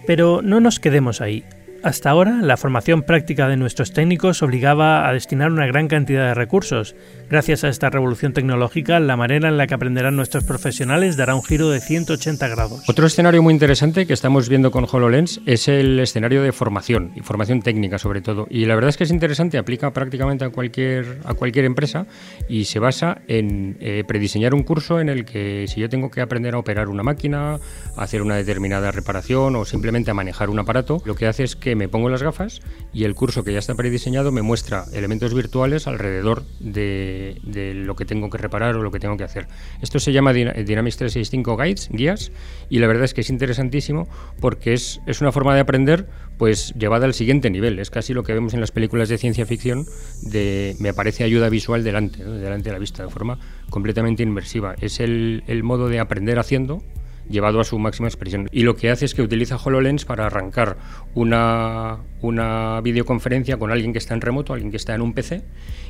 Pero 0.05 0.41
no 0.41 0.61
nos 0.61 0.79
quedemos 0.79 1.19
ahí. 1.19 1.43
Hasta 1.83 2.09
ahora, 2.09 2.39
la 2.41 2.57
formación 2.57 3.03
práctica 3.03 3.47
de 3.47 3.57
nuestros 3.57 3.91
técnicos 3.91 4.41
obligaba 4.41 5.07
a 5.07 5.13
destinar 5.13 5.51
una 5.51 5.67
gran 5.67 5.87
cantidad 5.87 6.27
de 6.27 6.33
recursos. 6.33 6.95
Gracias 7.29 7.65
a 7.65 7.67
esta 7.67 7.89
revolución 7.89 8.31
tecnológica, 8.31 9.01
la 9.01 9.17
manera 9.17 9.49
en 9.49 9.57
la 9.57 9.67
que 9.67 9.73
aprenderán 9.73 10.15
nuestros 10.15 10.45
profesionales 10.45 11.17
dará 11.17 11.35
un 11.35 11.43
giro 11.43 11.69
de 11.69 11.81
180 11.81 12.47
grados. 12.47 12.83
Otro 12.87 13.05
escenario 13.05 13.43
muy 13.43 13.53
interesante 13.53 14.07
que 14.07 14.13
estamos 14.13 14.47
viendo 14.47 14.71
con 14.71 14.85
HoloLens 14.89 15.41
es 15.45 15.67
el 15.67 15.99
escenario 15.99 16.41
de 16.41 16.53
formación, 16.53 17.11
y 17.17 17.19
formación 17.19 17.61
técnica 17.61 17.97
sobre 17.97 18.21
todo. 18.21 18.47
Y 18.49 18.63
la 18.63 18.75
verdad 18.75 18.91
es 18.91 18.97
que 18.97 19.03
es 19.03 19.11
interesante, 19.11 19.57
aplica 19.57 19.91
prácticamente 19.91 20.45
a 20.45 20.51
cualquier, 20.51 21.19
a 21.25 21.33
cualquier 21.33 21.65
empresa 21.65 22.07
y 22.47 22.63
se 22.63 22.79
basa 22.79 23.17
en 23.27 23.75
eh, 23.81 24.05
prediseñar 24.07 24.53
un 24.53 24.63
curso 24.63 25.01
en 25.01 25.09
el 25.09 25.25
que 25.25 25.65
si 25.67 25.81
yo 25.81 25.89
tengo 25.89 26.09
que 26.09 26.21
aprender 26.21 26.55
a 26.55 26.59
operar 26.59 26.87
una 26.87 27.03
máquina, 27.03 27.55
a 27.97 28.03
hacer 28.03 28.21
una 28.21 28.37
determinada 28.37 28.91
reparación 28.91 29.57
o 29.57 29.65
simplemente 29.65 30.11
a 30.11 30.13
manejar 30.13 30.49
un 30.49 30.59
aparato, 30.59 31.01
lo 31.03 31.15
que 31.15 31.27
hace 31.27 31.43
es 31.43 31.57
que 31.57 31.75
me 31.75 31.89
pongo 31.89 32.07
las 32.07 32.23
gafas 32.23 32.61
y 32.93 33.03
el 33.03 33.15
curso 33.15 33.43
que 33.43 33.51
ya 33.51 33.59
está 33.59 33.75
prediseñado 33.75 34.31
me 34.31 34.43
muestra 34.43 34.85
elementos 34.93 35.33
virtuales 35.33 35.87
alrededor 35.87 36.45
de, 36.61 37.16
lo 37.43 37.95
que 37.95 38.05
tengo 38.05 38.29
que 38.29 38.37
reparar 38.37 38.75
o 38.75 38.83
lo 38.83 38.91
que 38.91 38.99
tengo 38.99 39.17
que 39.17 39.23
hacer. 39.23 39.47
Esto 39.81 39.99
se 39.99 40.11
llama 40.11 40.33
Dynamics 40.33 40.97
365 40.97 41.57
Guides, 41.57 41.89
guías, 41.91 42.31
y 42.69 42.79
la 42.79 42.87
verdad 42.87 43.05
es 43.05 43.13
que 43.13 43.21
es 43.21 43.29
interesantísimo 43.29 44.07
porque 44.39 44.73
es, 44.73 45.01
es 45.05 45.21
una 45.21 45.31
forma 45.31 45.53
de 45.55 45.61
aprender 45.61 46.07
pues 46.37 46.73
llevada 46.75 47.05
al 47.05 47.13
siguiente 47.13 47.49
nivel. 47.49 47.79
Es 47.79 47.89
casi 47.89 48.13
lo 48.13 48.23
que 48.23 48.33
vemos 48.33 48.53
en 48.53 48.61
las 48.61 48.71
películas 48.71 49.09
de 49.09 49.17
ciencia 49.17 49.45
ficción 49.45 49.85
de 50.21 50.75
me 50.79 50.89
aparece 50.89 51.23
ayuda 51.23 51.49
visual 51.49 51.83
delante, 51.83 52.23
delante 52.23 52.69
de 52.69 52.73
la 52.73 52.79
vista, 52.79 53.03
de 53.03 53.09
forma 53.09 53.39
completamente 53.69 54.23
inmersiva. 54.23 54.75
Es 54.79 54.99
el, 54.99 55.43
el 55.47 55.63
modo 55.63 55.89
de 55.89 55.99
aprender 55.99 56.39
haciendo 56.39 56.81
llevado 57.29 57.59
a 57.59 57.63
su 57.63 57.77
máxima 57.79 58.07
expresión. 58.07 58.47
Y 58.51 58.63
lo 58.63 58.75
que 58.75 58.89
hace 58.89 59.05
es 59.05 59.13
que 59.13 59.21
utiliza 59.21 59.57
HoloLens 59.57 60.05
para 60.05 60.25
arrancar 60.25 60.77
una, 61.13 61.99
una 62.21 62.81
videoconferencia 62.81 63.57
con 63.57 63.71
alguien 63.71 63.93
que 63.93 63.99
está 63.99 64.13
en 64.13 64.21
remoto, 64.21 64.53
alguien 64.53 64.71
que 64.71 64.77
está 64.77 64.95
en 64.95 65.01
un 65.01 65.13
PC, 65.13 65.43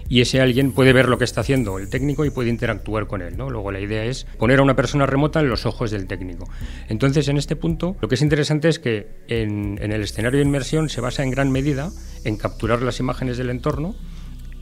y 0.09 0.21
ese 0.21 0.41
alguien 0.41 0.71
puede 0.71 0.93
ver 0.93 1.09
lo 1.09 1.17
que 1.17 1.25
está 1.25 1.41
haciendo 1.41 1.77
el 1.79 1.89
técnico 1.89 2.25
y 2.25 2.29
puede 2.29 2.49
interactuar 2.49 3.07
con 3.07 3.21
él. 3.21 3.37
¿no? 3.37 3.49
Luego 3.49 3.71
la 3.71 3.79
idea 3.79 4.05
es 4.05 4.25
poner 4.37 4.59
a 4.59 4.63
una 4.63 4.75
persona 4.75 5.05
remota 5.05 5.39
en 5.39 5.49
los 5.49 5.65
ojos 5.65 5.91
del 5.91 6.07
técnico. 6.07 6.49
Entonces, 6.87 7.27
en 7.27 7.37
este 7.37 7.55
punto, 7.55 7.97
lo 8.01 8.07
que 8.07 8.15
es 8.15 8.21
interesante 8.21 8.69
es 8.69 8.79
que 8.79 9.07
en, 9.27 9.79
en 9.81 9.91
el 9.91 10.01
escenario 10.01 10.39
de 10.39 10.45
inmersión 10.45 10.89
se 10.89 11.01
basa 11.01 11.23
en 11.23 11.31
gran 11.31 11.51
medida 11.51 11.91
en 12.23 12.37
capturar 12.37 12.81
las 12.81 12.99
imágenes 12.99 13.37
del 13.37 13.49
entorno 13.49 13.95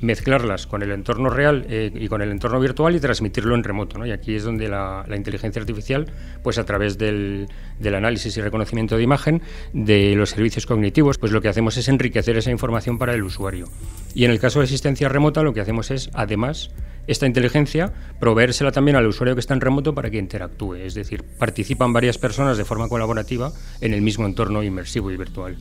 mezclarlas 0.06 0.68
con 0.68 0.84
el 0.84 0.92
entorno 0.92 1.30
real 1.30 1.66
eh, 1.70 1.92
y 1.94 2.08
con 2.08 2.22
el 2.22 2.32
entorno 2.32 2.60
virtual 2.60 2.96
y 2.96 3.00
transmitirlo 3.00 3.56
en 3.56 3.64
remoto. 3.64 3.98
¿no? 3.98 4.06
Y 4.06 4.12
aquí 4.12 4.36
es 4.36 4.44
donde 4.44 4.68
la, 4.68 5.06
inteligencia 5.16 5.60
artificial, 5.60 6.08
pues 6.44 6.58
a 6.58 6.66
través 6.66 6.98
del, 6.98 7.48
del, 7.80 7.96
análisis 7.96 8.36
y 8.38 8.42
reconocimiento 8.42 8.98
de 8.98 9.04
imagen 9.04 9.42
de 9.74 10.16
los 10.16 10.30
servicios 10.30 10.66
cognitivos, 10.66 11.18
pues 11.18 11.32
lo 11.32 11.42
que 11.42 11.50
hacemos 11.50 11.78
es 11.78 11.88
enriquecer 11.88 12.38
esa 12.38 12.52
información 12.52 12.98
para 12.98 13.14
el 13.14 13.24
usuario. 13.24 13.68
Y 14.14 14.26
en 14.26 14.32
el 14.32 14.40
caso 14.40 14.60
de 14.60 14.66
asistencia 14.66 15.10
remota, 15.10 15.44
lo 15.44 15.54
que 15.54 15.62
hacemos 15.62 15.92
es, 15.92 16.10
además, 16.14 16.72
esta 17.08 17.28
inteligencia, 17.28 17.94
proveérsela 18.20 18.72
también 18.72 18.98
al 18.98 19.08
usuario 19.08 19.36
que 19.36 19.40
está 19.40 19.54
en 19.54 19.62
remoto 19.62 19.94
para 19.94 20.10
que 20.10 20.18
interactúe. 20.18 20.76
Es 20.76 20.94
decir, 20.94 21.24
participan 21.24 21.94
varias 21.94 22.18
personas 22.18 22.58
de 22.58 22.66
forma 22.66 22.90
colaborativa 22.90 23.52
en 23.82 23.94
el 23.94 24.02
mismo 24.02 24.26
entorno 24.26 24.64
inmersivo 24.64 25.12
y 25.12 25.18
virtual. 25.18 25.58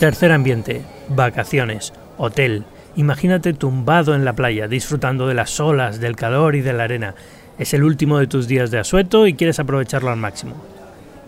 Tercer 0.00 0.32
ambiente, 0.32 0.80
vacaciones, 1.10 1.92
hotel. 2.16 2.64
Imagínate 2.96 3.52
tumbado 3.52 4.14
en 4.14 4.24
la 4.24 4.32
playa, 4.32 4.66
disfrutando 4.66 5.28
de 5.28 5.34
las 5.34 5.60
olas, 5.60 6.00
del 6.00 6.16
calor 6.16 6.56
y 6.56 6.62
de 6.62 6.72
la 6.72 6.84
arena. 6.84 7.14
Es 7.58 7.74
el 7.74 7.84
último 7.84 8.18
de 8.18 8.26
tus 8.26 8.48
días 8.48 8.70
de 8.70 8.78
asueto 8.78 9.26
y 9.26 9.34
quieres 9.34 9.58
aprovecharlo 9.58 10.08
al 10.08 10.16
máximo. 10.16 10.54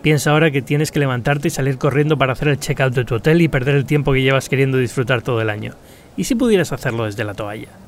Piensa 0.01 0.31
ahora 0.31 0.49
que 0.49 0.63
tienes 0.63 0.91
que 0.91 0.97
levantarte 0.97 1.49
y 1.49 1.51
salir 1.51 1.77
corriendo 1.77 2.17
para 2.17 2.33
hacer 2.33 2.47
el 2.47 2.59
check-out 2.59 2.95
de 2.95 3.05
tu 3.05 3.13
hotel 3.13 3.43
y 3.43 3.47
perder 3.47 3.75
el 3.75 3.85
tiempo 3.85 4.11
que 4.11 4.23
llevas 4.23 4.49
queriendo 4.49 4.79
disfrutar 4.79 5.21
todo 5.21 5.39
el 5.39 5.51
año. 5.51 5.75
¿Y 6.17 6.23
si 6.23 6.33
pudieras 6.33 6.71
hacerlo 6.71 7.05
desde 7.05 7.25
la 7.25 7.35
toalla? 7.35 7.82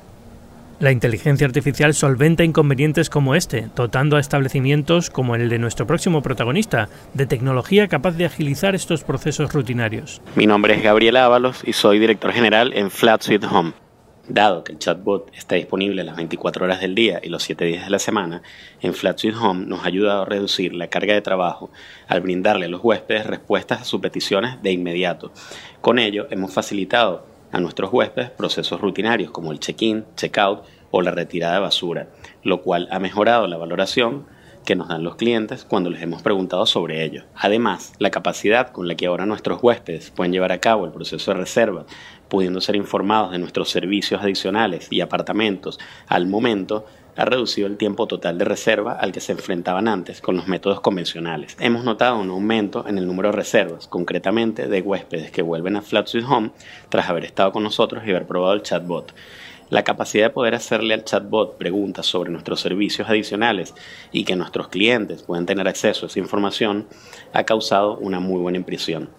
La 0.78 0.92
inteligencia 0.92 1.48
artificial 1.48 1.94
solventa 1.94 2.44
inconvenientes 2.44 3.10
como 3.10 3.34
este, 3.34 3.70
dotando 3.78 4.18
a 4.18 4.20
establecimientos 4.20 5.10
como 5.10 5.36
el 5.36 5.48
de 5.48 5.58
nuestro 5.58 5.88
próximo 5.88 6.22
protagonista, 6.22 6.90
de 7.14 7.26
tecnología 7.26 7.88
capaz 7.88 8.18
de 8.18 8.26
agilizar 8.26 8.76
estos 8.76 9.06
procesos 9.06 9.54
rutinarios. 9.54 10.22
Mi 10.36 10.46
nombre 10.46 10.74
es 10.74 10.84
Gabriel 10.84 11.16
Ábalos 11.16 11.62
y 11.66 11.72
soy 11.72 11.98
director 12.00 12.34
general 12.34 12.74
en 12.74 12.92
Flat 12.92 13.22
Suite 13.22 13.48
Home. 13.48 13.72
Dado 14.28 14.66
que 14.66 14.74
el 14.74 14.80
chatbot 14.80 15.32
está 15.34 15.56
disponible 15.56 16.04
las 16.04 16.18
24 16.18 16.66
horas 16.66 16.82
del 16.82 16.94
día 16.94 17.22
y 17.24 17.30
los 17.30 17.44
7 17.44 17.64
días 17.64 17.86
de 17.86 17.92
la 17.92 18.00
semana, 18.00 18.42
en 18.82 18.94
Flat 18.94 19.18
Suite 19.18 19.38
Home 19.38 19.66
nos 19.68 19.84
ha 19.84 19.88
ayudado 19.88 20.24
a 20.24 20.26
reducir 20.26 20.74
la 20.74 20.88
carga 20.88 21.14
de 21.14 21.22
trabajo 21.22 21.70
al 22.10 22.20
brindarle 22.20 22.66
a 22.66 22.70
los 22.70 22.84
huéspedes 22.84 23.26
respuestas 23.26 23.82
a 23.82 23.86
sus 23.86 24.02
peticiones 24.02 24.62
de 24.62 24.74
inmediato. 24.74 25.32
Con 25.80 26.00
ello 26.00 26.28
hemos 26.32 26.52
facilitado 26.52 27.35
a 27.56 27.62
nuestros 27.62 27.94
huéspedes 27.94 28.32
procesos 28.32 28.82
rutinarios 28.82 29.32
como 29.32 29.54
el 29.54 29.62
check-in, 29.62 30.04
check-out 30.18 30.66
o 30.92 31.02
la 31.02 31.12
retirada 31.12 31.54
de 31.54 31.62
basura, 31.62 32.10
lo 32.44 32.62
cual 32.62 32.90
ha 32.92 33.00
mejorado 33.00 33.48
la 33.48 33.56
valoración 33.56 34.26
que 34.66 34.76
nos 34.76 34.90
dan 34.90 35.06
los 35.06 35.16
clientes 35.16 35.64
cuando 35.64 35.90
les 35.90 36.02
hemos 36.02 36.22
preguntado 36.22 36.66
sobre 36.66 37.06
ello. 37.06 37.24
Además, 37.34 37.94
la 37.98 38.10
capacidad 38.12 38.72
con 38.72 38.90
la 38.90 38.96
que 38.96 39.06
ahora 39.06 39.26
nuestros 39.26 39.64
huéspedes 39.64 40.12
pueden 40.12 40.34
llevar 40.34 40.52
a 40.52 40.60
cabo 40.60 40.84
el 40.84 40.92
proceso 40.92 41.32
de 41.32 41.38
reserva, 41.38 41.86
pudiendo 42.28 42.60
ser 42.60 42.76
informados 42.76 43.32
de 43.32 43.40
nuestros 43.40 43.70
servicios 43.70 44.22
adicionales 44.22 44.88
y 44.92 45.00
apartamentos 45.00 45.80
al 46.08 46.28
momento, 46.28 46.86
ha 47.16 47.26
reducido 47.26 47.68
el 47.68 47.78
tiempo 47.78 48.08
total 48.08 48.38
de 48.38 48.46
reserva 48.46 48.94
al 48.94 49.12
que 49.12 49.22
se 49.22 49.32
enfrentaban 49.32 49.88
antes 49.88 50.22
con 50.22 50.36
los 50.36 50.48
métodos 50.48 50.82
convencionales. 50.82 51.56
Hemos 51.60 51.84
notado 51.84 52.20
un 52.20 52.30
aumento 52.30 52.86
en 52.88 52.98
el 52.98 53.08
número 53.08 53.30
de 53.30 53.38
reservas, 53.38 53.88
concretamente 53.88 54.68
de 54.68 54.82
huéspedes 54.82 55.32
que 55.32 55.42
vuelven 55.42 55.76
a 55.76 55.82
Flat 55.82 56.08
Suite 56.08 56.28
Home 56.30 56.52
tras 56.90 57.10
haber 57.10 57.26
estado 57.26 57.52
con 57.52 57.64
nosotros 57.64 58.04
y 58.06 58.10
haber 58.10 58.28
probado 58.28 58.54
el 58.54 58.64
chatbot. 58.64 59.14
La 59.70 59.84
capacidad 59.84 60.26
de 60.26 60.30
poder 60.30 60.54
hacerle 60.54 60.94
al 60.94 61.06
chatbot 61.06 61.58
preguntas 61.58 62.06
sobre 62.06 62.30
nuestros 62.30 62.62
servicios 62.62 63.10
adicionales 63.10 63.74
y 64.12 64.24
que 64.24 64.36
nuestros 64.36 64.68
clientes 64.68 65.24
puedan 65.24 65.48
tener 65.48 65.68
acceso 65.68 66.06
a 66.06 66.10
esa 66.10 66.20
información 66.20 66.88
ha 67.34 67.44
causado 67.46 67.98
una 67.98 68.20
muy 68.20 68.40
buena 68.40 68.60
impresión. 68.60 69.10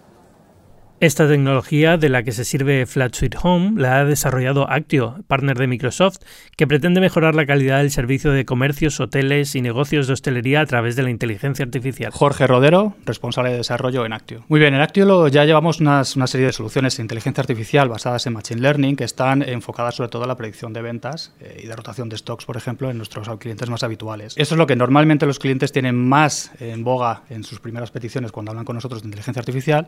Esta 0.99 1.27
tecnología 1.27 1.97
de 1.97 2.09
la 2.09 2.23
que 2.23 2.31
se 2.31 2.43
sirve 2.43 2.87
Flat 2.87 3.13
Suite 3.13 3.37
Home 3.43 3.79
la 3.79 3.99
ha 3.99 4.03
desarrollado 4.05 4.67
Actio, 4.67 5.23
partner 5.27 5.55
de 5.55 5.67
Microsoft, 5.67 6.17
que 6.55 6.65
pretende 6.65 6.99
mejorar 6.99 7.35
la 7.35 7.45
calidad 7.45 7.77
del 7.77 7.91
servicio 7.91 8.31
de 8.31 8.45
comercios, 8.45 8.99
hoteles 8.99 9.53
y 9.53 9.61
negocios 9.61 10.07
de 10.07 10.13
hostelería 10.13 10.61
a 10.61 10.65
través 10.65 10.95
de 10.95 11.03
la 11.03 11.11
inteligencia 11.11 11.63
artificial. 11.63 12.11
Jorge 12.11 12.47
Rodero, 12.47 12.95
responsable 13.05 13.51
de 13.51 13.57
desarrollo 13.57 14.07
en 14.07 14.13
Actio. 14.13 14.43
Muy 14.47 14.59
bien, 14.59 14.73
en 14.73 14.81
Actio 14.81 15.27
ya 15.27 15.45
llevamos 15.45 15.81
una 15.81 16.03
serie 16.03 16.47
de 16.47 16.53
soluciones 16.53 16.97
de 16.97 17.03
inteligencia 17.03 17.41
artificial 17.41 17.89
basadas 17.89 18.25
en 18.25 18.33
Machine 18.33 18.61
Learning 18.61 18.95
que 18.95 19.03
están 19.03 19.43
enfocadas 19.43 19.93
sobre 19.93 20.09
todo 20.09 20.23
a 20.23 20.27
la 20.27 20.35
predicción 20.35 20.73
de 20.73 20.81
ventas 20.81 21.31
eh, 21.39 21.61
y 21.63 21.67
de 21.67 21.75
rotación 21.75 22.09
de 22.09 22.17
stocks, 22.17 22.45
por 22.45 22.57
ejemplo, 22.57 22.89
en 22.89 22.97
nuestros 22.97 23.29
clientes 23.37 23.69
más 23.69 23.83
habituales. 23.83 24.33
Eso 24.35 24.55
es 24.55 24.57
lo 24.57 24.65
que 24.65 24.75
normalmente 24.75 25.27
los 25.27 25.37
clientes 25.37 25.71
tienen 25.71 25.93
más 25.95 26.49
en 26.59 26.83
boga 26.83 27.21
en 27.29 27.43
sus 27.43 27.59
primeras 27.59 27.91
peticiones 27.91 28.31
cuando 28.31 28.49
hablan 28.49 28.65
con 28.65 28.73
nosotros 28.73 29.03
de 29.03 29.09
inteligencia 29.09 29.41
artificial 29.41 29.87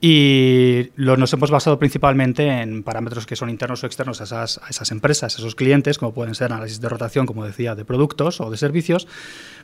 y 0.00 0.90
nos 0.96 1.32
hemos 1.32 1.50
basado 1.50 1.78
principalmente 1.78 2.46
en 2.46 2.82
parámetros 2.82 3.24
que 3.24 3.34
son 3.34 3.48
internos 3.48 3.82
o 3.82 3.86
externos 3.86 4.20
a 4.20 4.24
esas, 4.24 4.58
a 4.62 4.68
esas, 4.68 4.90
empresas, 4.90 5.34
a 5.34 5.38
esos 5.38 5.54
clientes, 5.54 5.98
como 5.98 6.12
pueden 6.12 6.34
ser 6.34 6.52
análisis 6.52 6.80
de 6.80 6.88
rotación, 6.88 7.26
como 7.26 7.44
decía, 7.44 7.74
de 7.74 7.84
productos 7.84 8.40
o 8.40 8.50
de 8.50 8.58
servicios, 8.58 9.08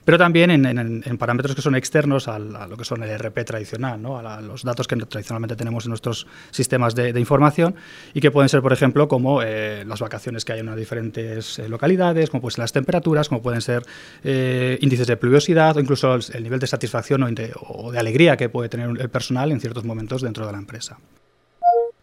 pero 0.04 0.18
también 0.18 0.50
en, 0.50 1.18
parámetros 1.18 1.54
que 1.54 1.62
son 1.62 1.76
externos 1.76 2.28
a, 2.28 2.38
lo 2.38 2.76
que 2.76 2.84
son 2.84 3.02
el 3.02 3.10
ERP 3.10 3.44
tradicional, 3.44 4.00
¿no? 4.00 4.18
a, 4.18 4.40
los 4.40 4.62
datos 4.62 4.88
que 4.88 4.96
tradicionalmente 4.96 5.54
tenemos 5.54 5.84
en 5.84 5.90
nuestros 5.90 6.26
sistemas 6.50 6.94
de, 6.94 7.12
información 7.20 7.74
y 8.14 8.20
que 8.20 8.30
pueden 8.30 8.48
ser, 8.48 8.62
por 8.62 8.72
ejemplo, 8.72 9.06
como 9.06 9.42
eh, 9.42 9.84
las 9.86 10.00
vacaciones 10.00 10.44
que 10.44 10.54
hay 10.54 10.60
en 10.60 10.66
las 10.66 10.76
diferentes 10.76 11.58
eh, 11.58 11.68
localidades, 11.68 12.30
como 12.30 12.40
pueden 12.40 12.54
ser 12.54 12.62
las 12.62 12.72
temperaturas, 12.72 13.28
como 13.28 13.42
pueden 13.42 13.60
ser 13.60 13.84
eh, 14.24 14.78
índices 14.80 15.06
de 15.06 15.16
pluviosidad 15.16 15.76
o 15.76 15.80
incluso 15.80 16.14
el, 16.14 16.42
nivel 16.42 16.58
de 16.58 16.66
satisfacción 16.66 17.22
o 17.68 17.92
de 17.92 17.98
alegría 17.98 18.36
que 18.36 18.48
puede 18.48 18.68
tener 18.68 18.88
el 18.98 19.10
personal 19.10 19.52
en 19.52 19.60
ciertos 19.60 19.84
momentos 19.84 20.21
dentro 20.22 20.46
de 20.46 20.52
la 20.52 20.58
empresa. 20.58 20.98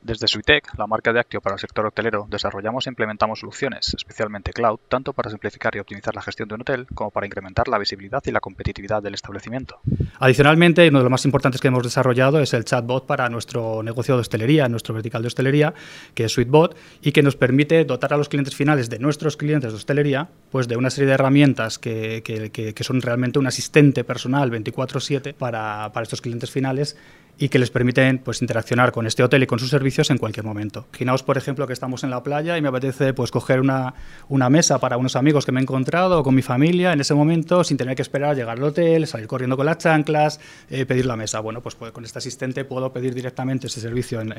Desde 0.01 0.29
Suitec, 0.29 0.77
la 0.77 0.87
marca 0.87 1.11
de 1.11 1.19
Actio 1.19 1.41
para 1.41 1.55
el 1.55 1.59
sector 1.59 1.85
hotelero, 1.85 2.25
desarrollamos 2.29 2.87
e 2.87 2.89
implementamos 2.89 3.41
soluciones, 3.41 3.93
especialmente 3.93 4.53
cloud, 4.53 4.79
tanto 4.87 5.11
para 5.11 5.29
simplificar 5.29 5.75
y 5.75 5.79
optimizar 5.79 6.15
la 6.15 6.21
gestión 6.21 6.47
de 6.47 6.55
un 6.55 6.61
hotel 6.61 6.87
como 6.95 7.11
para 7.11 7.25
incrementar 7.25 7.67
la 7.67 7.77
visibilidad 7.77 8.23
y 8.25 8.31
la 8.31 8.39
competitividad 8.39 9.03
del 9.03 9.13
establecimiento. 9.13 9.81
Adicionalmente, 10.19 10.87
uno 10.87 10.99
de 10.99 11.03
los 11.03 11.11
más 11.11 11.25
importantes 11.25 11.59
que 11.59 11.67
hemos 11.67 11.83
desarrollado 11.83 12.39
es 12.39 12.53
el 12.53 12.63
chatbot 12.63 13.05
para 13.07 13.27
nuestro 13.27 13.83
negocio 13.83 14.15
de 14.15 14.21
hostelería, 14.21 14.69
nuestro 14.69 14.93
vertical 14.93 15.21
de 15.21 15.27
hostelería, 15.27 15.73
que 16.13 16.23
es 16.23 16.31
SuiteBot, 16.31 16.77
y 17.01 17.11
que 17.11 17.21
nos 17.21 17.35
permite 17.35 17.83
dotar 17.83 18.13
a 18.13 18.17
los 18.17 18.29
clientes 18.29 18.55
finales 18.55 18.89
de 18.89 18.99
nuestros 18.99 19.35
clientes 19.35 19.73
de 19.73 19.77
hostelería 19.77 20.29
pues 20.49 20.69
de 20.69 20.77
una 20.77 20.89
serie 20.91 21.07
de 21.07 21.13
herramientas 21.15 21.77
que, 21.77 22.23
que, 22.23 22.73
que 22.73 22.83
son 22.85 23.01
realmente 23.01 23.37
un 23.37 23.47
asistente 23.47 24.05
personal 24.05 24.49
24/7 24.49 25.33
para, 25.33 25.91
para 25.91 26.03
estos 26.03 26.21
clientes 26.21 26.49
finales 26.49 26.97
y 27.39 27.49
que 27.49 27.57
les 27.57 27.71
permiten 27.71 28.19
pues, 28.19 28.41
interaccionar 28.41 28.91
con 28.91 29.07
este 29.07 29.23
hotel 29.23 29.43
y 29.43 29.47
con 29.47 29.59
sus 29.59 29.69
servicios 29.69 30.09
en 30.11 30.17
cualquier 30.17 30.45
momento. 30.45 30.85
Imaginaos, 30.89 31.23
por 31.23 31.37
ejemplo, 31.37 31.65
que 31.65 31.73
estamos 31.73 32.03
en 32.03 32.09
la 32.09 32.21
playa 32.21 32.57
y 32.57 32.61
me 32.61 32.67
apetece 32.67 33.13
pues, 33.13 33.31
coger 33.31 33.61
una, 33.61 33.93
una 34.27 34.49
mesa 34.49 34.77
para 34.79 34.97
unos 34.97 35.15
amigos 35.15 35.45
que 35.45 35.53
me 35.53 35.61
he 35.61 35.63
encontrado 35.63 36.19
o 36.19 36.23
con 36.23 36.35
mi 36.35 36.41
familia 36.41 36.91
en 36.91 36.99
ese 36.99 37.13
momento 37.13 37.63
sin 37.63 37.77
tener 37.77 37.95
que 37.95 38.01
esperar 38.01 38.35
llegar 38.35 38.57
al 38.57 38.63
hotel, 38.63 39.07
salir 39.07 39.27
corriendo 39.27 39.55
con 39.55 39.65
las 39.65 39.77
chanclas, 39.77 40.39
eh, 40.69 40.85
pedir 40.85 41.05
la 41.05 41.15
mesa. 41.15 41.39
Bueno, 41.39 41.61
pues, 41.61 41.75
pues, 41.75 41.91
con 41.91 42.03
este 42.03 42.19
asistente 42.19 42.65
puedo 42.65 42.91
pedir 42.91 43.15
directamente 43.15 43.67
ese 43.67 43.79
servicio 43.79 44.19
en 44.19 44.33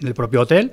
el 0.00 0.14
propio 0.14 0.42
hotel. 0.42 0.70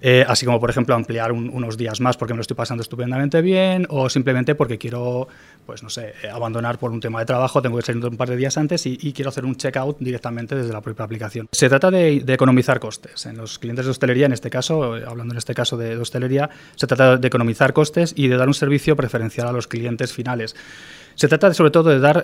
Eh, 0.00 0.24
así 0.26 0.44
como, 0.44 0.60
por 0.60 0.70
ejemplo, 0.70 0.94
ampliar 0.94 1.32
unos 1.32 1.76
días 1.76 2.00
más 2.00 2.16
porque 2.16 2.34
me 2.34 2.38
lo 2.38 2.42
estoy 2.42 2.56
pasando 2.56 2.82
estupendamente 2.82 3.40
bien 3.40 3.86
o 3.88 4.08
simplemente 4.08 4.54
porque 4.54 4.78
quiero, 4.78 5.28
pues 5.64 5.82
no 5.82 5.90
sé, 5.90 6.14
eh, 6.22 6.28
abandonar 6.28 6.78
por 6.78 6.90
un 6.90 7.00
tema 7.00 7.20
de 7.20 7.26
trabajo, 7.26 7.62
tengo 7.62 7.76
que 7.76 7.82
salir 7.84 8.04
un 8.04 8.16
par 8.16 8.28
de 8.28 8.36
días 8.36 8.56
antes 8.58 8.86
y, 8.86 8.96
quiero 9.16 9.30
hacer 9.30 9.46
un 9.46 9.56
checkout 9.56 9.98
directamente 9.98 10.54
desde 10.54 10.72
la 10.72 10.82
propia 10.82 11.04
aplicación. 11.04 11.48
Se 11.52 11.68
trata 11.68 11.90
de, 11.90 12.24
economizar 12.26 12.78
costes. 12.80 13.24
En 13.24 13.38
los 13.38 13.58
clientes 13.58 13.86
de 13.86 13.92
hostelería, 13.92 14.26
en 14.26 14.32
este 14.32 14.50
caso, 14.50 14.96
eh, 14.96 15.04
hablando 15.06 15.32
en 15.32 15.38
este 15.38 15.54
caso 15.54 15.76
de, 15.76 15.96
hostelería, 15.96 16.50
se 16.74 16.86
trata 16.86 17.16
de 17.16 17.26
economizar 17.26 17.72
costes 17.72 18.12
y 18.14 18.28
de 18.28 18.36
dar 18.36 18.48
un 18.48 18.54
servicio 18.54 18.94
preferencial 18.94 19.48
a 19.48 19.52
los 19.52 19.66
clientes 19.66 20.12
finales. 20.12 20.54
Se 21.14 21.28
trata 21.28 21.54
sobre 21.54 21.70
todo 21.70 21.88
de 21.88 21.98
dar 21.98 22.22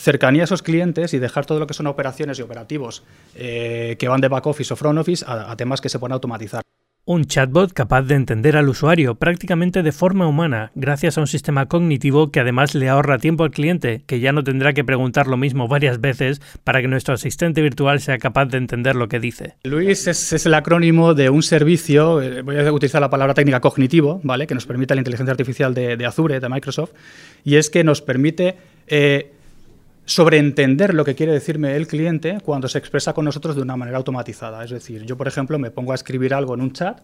cercanía 0.00 0.42
a 0.42 0.44
esos 0.46 0.62
clientes 0.62 1.14
y 1.14 1.20
dejar 1.20 1.46
todo 1.46 1.60
lo 1.60 1.68
que 1.68 1.74
son 1.74 1.86
operaciones 1.86 2.36
y 2.40 2.42
operativos 2.42 3.04
que 3.36 4.06
van 4.08 4.20
de 4.20 4.26
back 4.26 4.46
office 4.48 4.74
o 4.74 4.76
front 4.76 4.98
office 4.98 5.24
a, 5.28 5.54
temas 5.54 5.80
que 5.80 5.88
se 5.88 6.00
pueden 6.00 6.14
automatizar. 6.14 6.64
Un 7.06 7.26
chatbot 7.26 7.70
capaz 7.74 8.00
de 8.00 8.14
entender 8.14 8.56
al 8.56 8.70
usuario 8.70 9.16
prácticamente 9.16 9.82
de 9.82 9.92
forma 9.92 10.26
humana, 10.26 10.72
gracias 10.74 11.18
a 11.18 11.20
un 11.20 11.26
sistema 11.26 11.66
cognitivo 11.66 12.30
que 12.30 12.40
además 12.40 12.74
le 12.74 12.88
ahorra 12.88 13.18
tiempo 13.18 13.44
al 13.44 13.50
cliente, 13.50 14.02
que 14.06 14.20
ya 14.20 14.32
no 14.32 14.42
tendrá 14.42 14.72
que 14.72 14.84
preguntar 14.84 15.26
lo 15.26 15.36
mismo 15.36 15.68
varias 15.68 16.00
veces 16.00 16.40
para 16.64 16.80
que 16.80 16.88
nuestro 16.88 17.12
asistente 17.12 17.60
virtual 17.60 18.00
sea 18.00 18.16
capaz 18.16 18.46
de 18.46 18.56
entender 18.56 18.96
lo 18.96 19.08
que 19.08 19.20
dice. 19.20 19.56
Luis 19.64 20.06
es, 20.06 20.46
el 20.46 20.54
acrónimo 20.54 21.12
de 21.12 21.28
un 21.28 21.42
servicio, 21.42 22.22
eh, 22.22 22.40
voy 22.40 22.56
a 22.56 22.72
utilizar 22.72 23.02
la 23.02 23.10
palabra 23.10 23.34
técnica 23.34 23.60
cognitivo, 23.60 24.22
¿vale? 24.22 24.46
que 24.46 24.54
nos 24.54 24.64
permite 24.64 24.94
la 24.94 25.02
inteligencia 25.02 25.32
artificial 25.32 25.74
de, 25.74 26.06
Azure, 26.06 26.40
de 26.40 26.48
Microsoft, 26.48 26.92
y 27.44 27.56
es 27.56 27.68
que 27.68 27.84
nos 27.84 28.00
permite... 28.00 28.56
Eh, 28.86 29.30
sobreentender 30.04 30.94
lo 30.94 31.04
que 31.04 31.14
quiere 31.14 31.32
decirme 31.32 31.76
el 31.76 31.86
cliente 31.86 32.38
cuando 32.44 32.68
se 32.68 32.78
expresa 32.78 33.12
con 33.12 33.24
nosotros 33.24 33.56
de 33.56 33.62
una 33.62 33.76
manera 33.76 33.98
automatizada. 33.98 34.64
Es 34.64 34.70
decir, 34.70 35.04
yo, 35.04 35.16
por 35.16 35.28
ejemplo, 35.28 35.58
me 35.58 35.70
pongo 35.70 35.92
a 35.92 35.94
escribir 35.94 36.34
algo 36.34 36.54
en 36.54 36.60
un 36.60 36.72
chat, 36.72 37.00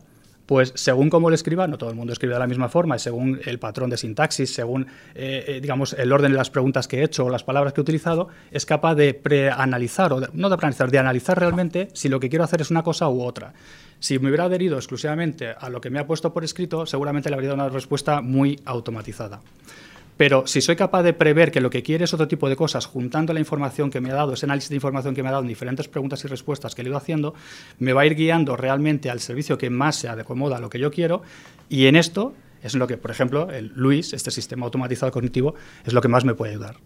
pues 0.47 0.73
según 0.75 1.11
cómo 1.11 1.30
lo 1.30 1.35
escriba, 1.37 1.69
no 1.69 1.78
todo 1.78 1.90
el 1.90 1.97
mundo 1.97 2.12
escribe 2.12 2.35
de 2.35 2.40
la 2.40 2.47
misma 2.49 2.69
forma, 2.69 2.99
según 2.99 3.40
el 3.45 3.61
patrón 3.61 3.88
de 3.88 3.97
sintaxis, 3.97 4.52
según, 4.52 4.88
eh, 5.14 5.45
eh, 5.47 5.61
digamos, 5.61 5.92
el 5.92 6.12
orden 6.12 6.33
de 6.33 6.38
las 6.38 6.50
preguntas 6.50 6.88
que 6.88 6.99
he 6.99 7.04
hecho 7.04 7.26
o 7.26 7.30
las 7.30 7.45
palabras 7.45 7.73
que 7.73 7.80
he 7.80 7.83
utilizado, 7.83 8.28
es 8.50 8.66
capaz 8.66 8.97
de 8.97 9.14
preanalizar, 9.14 10.12
o 10.12 10.21
no 10.33 10.50
de 10.50 10.57
preanalizar, 10.57 10.90
de 10.90 10.99
analizar 10.99 11.38
realmente 11.38 11.88
si 11.92 12.09
lo 12.09 12.19
que 12.19 12.28
quiero 12.28 12.45
hacer 12.45 12.61
es 12.62 12.71
una 12.73 12.83
cosa 12.83 13.09
u 13.09 13.23
otra. 13.23 13.52
Si 14.00 14.19
me 14.19 14.28
hubiera 14.28 14.45
adherido 14.45 14.76
exclusivamente 14.76 15.54
a 15.57 15.69
lo 15.69 15.80
que 15.80 15.90
me 15.90 16.00
ha 16.00 16.07
puesto 16.07 16.33
por 16.33 16.42
escrito, 16.42 16.85
seguramente 16.85 17.28
le 17.28 17.35
habría 17.35 17.50
dado 17.50 17.62
una 17.62 17.73
respuesta 17.73 18.21
muy 18.21 18.59
automatizada. 18.64 19.40
Pero 20.21 20.47
si 20.47 20.61
soy 20.61 20.77
capaz 20.77 21.03
de 21.03 21.15
prever 21.15 21.50
que 21.50 21.62
lo 21.62 21.71
que 21.71 21.83
quiere 21.83 22.05
es 22.05 22.12
otro 22.12 22.29
tipo 22.29 22.47
de 22.50 22.55
cosas, 22.55 22.85
juntando 22.85 23.33
la 23.33 23.41
información 23.41 23.89
que 23.89 24.03
me 24.03 24.11
ha 24.11 24.15
dado, 24.15 24.35
ese 24.35 24.45
análisis 24.45 24.69
de 24.69 24.75
información 24.75 25.15
que 25.15 25.23
me 25.23 25.31
ha 25.31 25.33
dado 25.33 25.45
en 25.45 25.49
diferentes 25.49 25.89
preguntas 25.89 26.23
y 26.23 26.29
respuestas 26.29 26.75
que 26.75 26.83
le 26.83 26.89
he 26.89 26.91
ido 26.91 26.99
haciendo, 26.99 27.33
me 27.79 27.95
va 27.95 28.03
a 28.03 28.07
ir 28.07 28.17
guiando 28.17 28.55
realmente 28.55 29.09
al 29.09 29.21
servicio 29.21 29.57
que 29.57 29.71
más 29.71 29.97
se 29.97 30.11
acomoda 30.11 30.59
a 30.59 30.61
lo 30.61 30.69
que 30.69 30.79
yo 30.79 30.91
quiero. 30.91 31.23
Y 31.71 31.87
en 31.87 31.97
esto 31.97 32.35
es 32.62 32.75
lo 32.75 32.87
que, 32.87 32.99
por 32.99 33.11
ejemplo, 33.11 33.50
el 33.50 33.73
Luis, 33.75 34.12
este 34.12 34.31
sistema 34.31 34.67
automatizado 34.67 35.11
cognitivo, 35.11 35.55
es 35.87 35.95
lo 35.95 36.03
que 36.03 36.09
más 36.09 36.27
me 36.27 36.35
puede 36.35 36.53
ayudar 36.53 36.77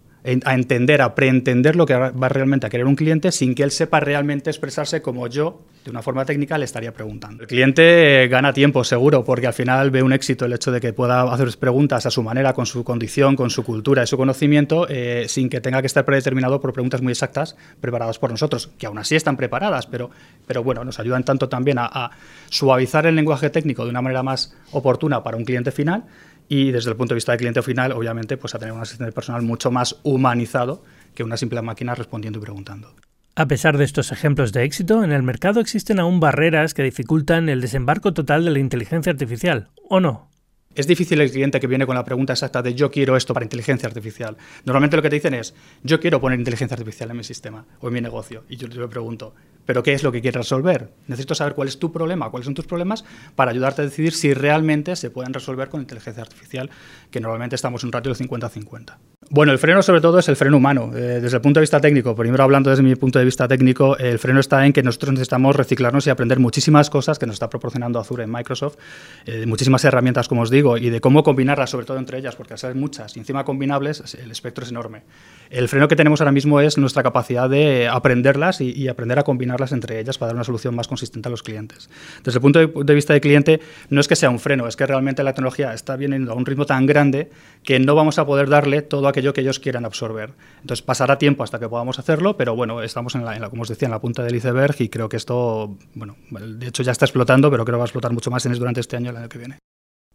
a 0.45 0.53
entender, 0.53 1.01
a 1.01 1.13
preentender 1.15 1.75
lo 1.75 1.85
que 1.85 1.95
va 1.95 2.29
realmente 2.29 2.65
a 2.65 2.69
querer 2.69 2.85
un 2.85 2.95
cliente 2.95 3.31
sin 3.31 3.53
que 3.53 3.63
él 3.63 3.71
sepa 3.71 3.99
realmente 3.99 4.49
expresarse 4.49 5.01
como 5.01 5.27
yo, 5.27 5.61
de 5.83 5.91
una 5.91 6.01
forma 6.01 6.25
técnica, 6.25 6.57
le 6.57 6.65
estaría 6.65 6.91
preguntando. 6.91 7.43
El 7.43 7.47
cliente 7.47 8.23
eh, 8.23 8.27
gana 8.27 8.53
tiempo, 8.53 8.83
seguro, 8.83 9.23
porque 9.23 9.47
al 9.47 9.53
final 9.53 9.91
ve 9.91 10.01
un 10.01 10.13
éxito 10.13 10.45
el 10.45 10.53
hecho 10.53 10.71
de 10.71 10.81
que 10.81 10.93
pueda 10.93 11.21
hacer 11.31 11.49
preguntas 11.59 12.05
a 12.05 12.11
su 12.11 12.23
manera, 12.23 12.53
con 12.53 12.65
su 12.65 12.83
condición, 12.83 13.35
con 13.35 13.49
su 13.49 13.63
cultura 13.63 14.03
y 14.03 14.07
su 14.07 14.17
conocimiento, 14.17 14.87
eh, 14.89 15.25
sin 15.27 15.49
que 15.49 15.61
tenga 15.61 15.81
que 15.81 15.87
estar 15.87 16.05
predeterminado 16.05 16.59
por 16.59 16.73
preguntas 16.73 17.01
muy 17.01 17.11
exactas 17.11 17.55
preparadas 17.79 18.17
por 18.17 18.31
nosotros, 18.31 18.71
que 18.79 18.87
aún 18.87 18.97
así 18.97 19.15
están 19.15 19.37
preparadas, 19.37 19.85
pero, 19.85 20.09
pero 20.47 20.63
bueno, 20.63 20.83
nos 20.83 20.99
ayudan 20.99 21.23
tanto 21.23 21.49
también 21.49 21.77
a, 21.77 21.85
a 21.85 22.11
suavizar 22.49 23.05
el 23.05 23.15
lenguaje 23.15 23.51
técnico 23.51 23.83
de 23.83 23.91
una 23.91 24.01
manera 24.01 24.23
más 24.23 24.55
oportuna 24.71 25.23
para 25.23 25.37
un 25.37 25.45
cliente 25.45 25.71
final 25.71 26.05
y 26.47 26.71
desde 26.71 26.91
el 26.91 26.95
punto 26.95 27.13
de 27.13 27.15
vista 27.15 27.31
del 27.31 27.39
cliente 27.39 27.61
final, 27.61 27.91
obviamente, 27.91 28.37
pues 28.37 28.55
a 28.55 28.59
tener 28.59 28.73
un 28.73 28.81
asistente 28.81 29.11
personal 29.11 29.41
mucho 29.41 29.71
más 29.71 29.99
humanizado 30.03 30.83
que 31.13 31.23
una 31.23 31.37
simple 31.37 31.61
máquina 31.61 31.95
respondiendo 31.95 32.39
y 32.39 32.41
preguntando. 32.41 32.93
A 33.35 33.47
pesar 33.47 33.77
de 33.77 33.83
estos 33.83 34.11
ejemplos 34.11 34.53
de 34.53 34.63
éxito, 34.63 35.03
en 35.03 35.11
el 35.11 35.21
mercado 35.21 35.59
existen 35.59 35.99
aún 35.99 36.19
barreras 36.19 36.73
que 36.73 36.83
dificultan 36.83 37.49
el 37.49 37.59
desembarco 37.59 38.13
total 38.13 38.45
de 38.45 38.51
la 38.51 38.59
inteligencia 38.59 39.11
artificial, 39.11 39.69
¿o 39.89 39.99
no? 39.99 40.29
Es 40.75 40.87
difícil 40.87 41.21
el 41.21 41.31
cliente 41.31 41.61
que 41.61 41.67
viene 41.67 41.85
con 41.85 41.95
la 41.95 42.03
pregunta 42.03 42.33
exacta 42.33 42.61
de 42.61 42.75
yo 42.75 42.91
quiero 42.91 43.15
esto 43.15 43.33
para 43.33 43.45
inteligencia 43.45 43.87
artificial. 43.87 44.35
Normalmente 44.65 44.97
lo 44.97 45.01
que 45.01 45.09
te 45.09 45.15
dicen 45.15 45.33
es 45.33 45.53
yo 45.83 46.01
quiero 46.01 46.19
poner 46.19 46.37
inteligencia 46.37 46.75
artificial 46.75 47.11
en 47.11 47.17
mi 47.17 47.23
sistema 47.23 47.65
o 47.79 47.87
en 47.87 47.93
mi 47.93 48.01
negocio. 48.01 48.43
Y 48.49 48.57
yo 48.57 48.67
le 48.67 48.87
pregunto, 48.89 49.33
¿pero 49.65 49.83
qué 49.83 49.93
es 49.93 50.03
lo 50.03 50.11
que 50.11 50.21
quieres 50.21 50.37
resolver? 50.37 50.91
Necesito 51.07 51.35
saber 51.35 51.53
cuál 51.53 51.67
es 51.67 51.79
tu 51.79 51.91
problema, 51.91 52.29
cuáles 52.29 52.45
son 52.45 52.53
tus 52.53 52.67
problemas 52.67 53.05
para 53.35 53.51
ayudarte 53.51 53.81
a 53.81 53.85
decidir 53.85 54.13
si 54.13 54.33
realmente 54.33 54.95
se 54.95 55.09
pueden 55.09 55.33
resolver 55.33 55.69
con 55.69 55.81
inteligencia 55.81 56.23
artificial, 56.23 56.69
que 57.11 57.19
normalmente 57.19 57.55
estamos 57.55 57.83
en 57.83 57.87
un 57.87 57.93
ratio 57.93 58.13
de 58.13 58.25
50-50. 58.25 58.97
Bueno, 59.31 59.51
el 59.51 59.57
freno 59.57 59.81
sobre 59.81 60.01
todo 60.01 60.19
es 60.19 60.29
el 60.29 60.35
freno 60.35 60.57
humano. 60.57 60.91
Eh, 60.95 61.19
desde 61.19 61.37
el 61.37 61.41
punto 61.41 61.59
de 61.59 61.63
vista 61.63 61.81
técnico, 61.81 62.15
primero 62.15 62.43
hablando 62.43 62.69
desde 62.69 62.83
mi 62.83 62.95
punto 62.95 63.17
de 63.17 63.25
vista 63.25 63.47
técnico, 63.47 63.97
el 63.97 64.19
freno 64.19 64.39
está 64.39 64.63
en 64.67 64.71
que 64.71 64.83
nosotros 64.83 65.13
necesitamos 65.13 65.55
reciclarnos 65.55 66.05
y 66.05 66.11
aprender 66.11 66.39
muchísimas 66.39 66.91
cosas 66.91 67.17
que 67.17 67.25
nos 67.25 67.33
está 67.33 67.49
proporcionando 67.49 67.99
Azure 67.99 68.23
en 68.23 68.31
Microsoft, 68.31 68.77
eh, 69.25 69.47
muchísimas 69.47 69.83
herramientas, 69.83 70.27
como 70.27 70.43
os 70.43 70.51
digo, 70.51 70.77
y 70.77 70.91
de 70.91 71.01
cómo 71.01 71.23
combinarlas, 71.23 71.71
sobre 71.71 71.87
todo 71.87 71.97
entre 71.97 72.19
ellas, 72.19 72.35
porque 72.35 72.53
al 72.53 72.59
ser 72.59 72.75
muchas 72.75 73.17
y 73.17 73.19
encima 73.19 73.43
combinables, 73.43 74.13
el 74.13 74.29
espectro 74.29 74.63
es 74.63 74.69
enorme. 74.69 75.01
El 75.49 75.69
freno 75.69 75.87
que 75.87 75.95
tenemos 75.95 76.21
ahora 76.21 76.31
mismo 76.31 76.61
es 76.61 76.77
nuestra 76.77 77.01
capacidad 77.01 77.49
de 77.49 77.87
aprenderlas 77.87 78.61
y, 78.61 78.87
aprender 78.87 79.17
a 79.17 79.23
combinarlas 79.23 79.71
entre 79.71 79.99
ellas 79.99 80.19
para 80.19 80.27
dar 80.27 80.35
una 80.35 80.43
solución 80.43 80.75
más 80.75 80.87
consistente 80.87 81.27
a 81.29 81.31
los 81.31 81.41
clientes. 81.41 81.89
Desde 82.23 82.37
el 82.37 82.41
punto 82.41 82.59
de, 82.59 82.93
vista 82.93 83.13
del 83.13 83.21
cliente, 83.21 83.59
no 83.89 83.99
es 83.99 84.07
que 84.07 84.15
sea 84.15 84.29
un 84.29 84.39
freno, 84.39 84.67
es 84.67 84.75
que 84.75 84.85
realmente 84.85 85.23
la 85.23 85.33
tecnología 85.33 85.73
está 85.73 85.95
viniendo 85.95 86.31
a 86.31 86.35
un 86.35 86.45
ritmo 86.45 86.67
tan 86.67 86.85
grande 86.85 87.31
que 87.63 87.79
no 87.79 87.95
vamos 87.95 88.19
a 88.19 88.25
poder 88.25 88.49
darle 88.49 88.83
todo 88.83 89.07
aquello 89.15 89.33
que 89.33 89.41
ellos 89.41 89.59
quieran 89.59 89.85
absorber. 89.85 90.33
Entonces 90.61 90.81
pasará 90.81 91.17
tiempo 91.17 91.43
hasta 91.43 91.59
que 91.59 91.69
podamos 91.69 91.99
hacerlo, 91.99 92.35
pero 92.35 92.55
bueno, 92.55 92.81
estamos 92.83 93.15
en 93.15 93.23
la, 93.23 93.49
como 93.49 93.61
os 93.61 93.69
decía, 93.69 93.87
en 93.87 93.91
la 93.91 94.01
punta 94.01 94.23
del 94.23 94.35
iceberg 94.35 94.75
y 94.79 94.89
creo 94.89 95.07
que 95.07 95.17
esto, 95.17 95.77
bueno, 95.93 96.17
de 96.31 96.67
hecho 96.67 96.83
ya 96.83 96.91
está 96.91 97.05
explotando, 97.05 97.49
pero 97.49 97.63
creo 97.63 97.75
que 97.75 97.79
va 97.79 97.83
a 97.83 97.87
explotar 97.87 98.11
mucho 98.11 98.31
más 98.31 98.45
en 98.45 98.53
durante 98.53 98.81
este 98.81 98.97
año 98.97 99.07
y 99.07 99.09
el 99.09 99.17
año 99.17 99.29
que 99.29 99.37
viene. 99.37 99.59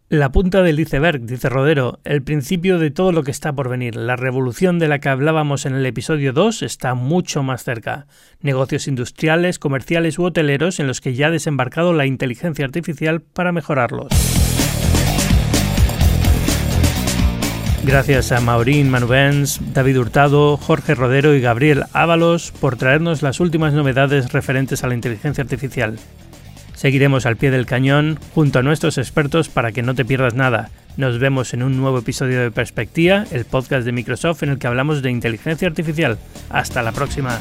La 0.08 0.32
punta 0.32 0.62
del 0.62 0.80
iceberg, 0.80 1.20
dice 1.20 1.48
Rodero, 1.48 2.00
el 2.02 2.22
principio 2.22 2.80
de 2.80 2.90
todo 2.90 3.12
lo 3.12 3.22
que 3.22 3.30
está 3.30 3.52
por 3.52 3.68
venir. 3.68 3.94
La 3.94 4.16
revolución 4.16 4.80
de 4.80 4.88
la 4.88 4.98
que 4.98 5.08
hablábamos 5.08 5.66
en 5.66 5.74
el 5.76 5.86
episodio 5.86 6.32
2 6.32 6.62
está 6.62 6.94
mucho 6.94 7.44
más 7.44 7.62
cerca. 7.62 8.08
Negocios 8.40 8.88
industriales, 8.88 9.60
comerciales 9.60 10.18
u 10.18 10.24
hoteleros 10.24 10.80
en 10.80 10.88
los 10.88 11.00
que 11.00 11.14
ya 11.14 11.28
ha 11.28 11.30
desembarcado 11.30 11.92
la 11.92 12.06
inteligencia 12.06 12.64
artificial 12.64 13.20
para 13.20 13.52
mejorarlos. 13.52 14.49
Gracias 17.90 18.30
a 18.30 18.40
Maurín 18.40 18.88
Manubens, 18.88 19.58
David 19.74 19.98
Hurtado, 19.98 20.56
Jorge 20.56 20.94
Rodero 20.94 21.34
y 21.34 21.40
Gabriel 21.40 21.86
Ábalos 21.92 22.52
por 22.52 22.76
traernos 22.76 23.20
las 23.20 23.40
últimas 23.40 23.72
novedades 23.72 24.32
referentes 24.32 24.84
a 24.84 24.86
la 24.86 24.94
inteligencia 24.94 25.42
artificial. 25.42 25.98
Seguiremos 26.72 27.26
al 27.26 27.36
pie 27.36 27.50
del 27.50 27.66
cañón 27.66 28.20
junto 28.32 28.60
a 28.60 28.62
nuestros 28.62 28.96
expertos 28.96 29.48
para 29.48 29.72
que 29.72 29.82
no 29.82 29.96
te 29.96 30.04
pierdas 30.04 30.34
nada. 30.34 30.70
Nos 30.96 31.18
vemos 31.18 31.52
en 31.52 31.64
un 31.64 31.78
nuevo 31.78 31.98
episodio 31.98 32.40
de 32.40 32.52
Perspectiva, 32.52 33.24
el 33.32 33.44
podcast 33.44 33.84
de 33.84 33.90
Microsoft 33.90 34.44
en 34.44 34.50
el 34.50 34.58
que 34.60 34.68
hablamos 34.68 35.02
de 35.02 35.10
inteligencia 35.10 35.66
artificial. 35.66 36.16
Hasta 36.48 36.82
la 36.82 36.92
próxima. 36.92 37.40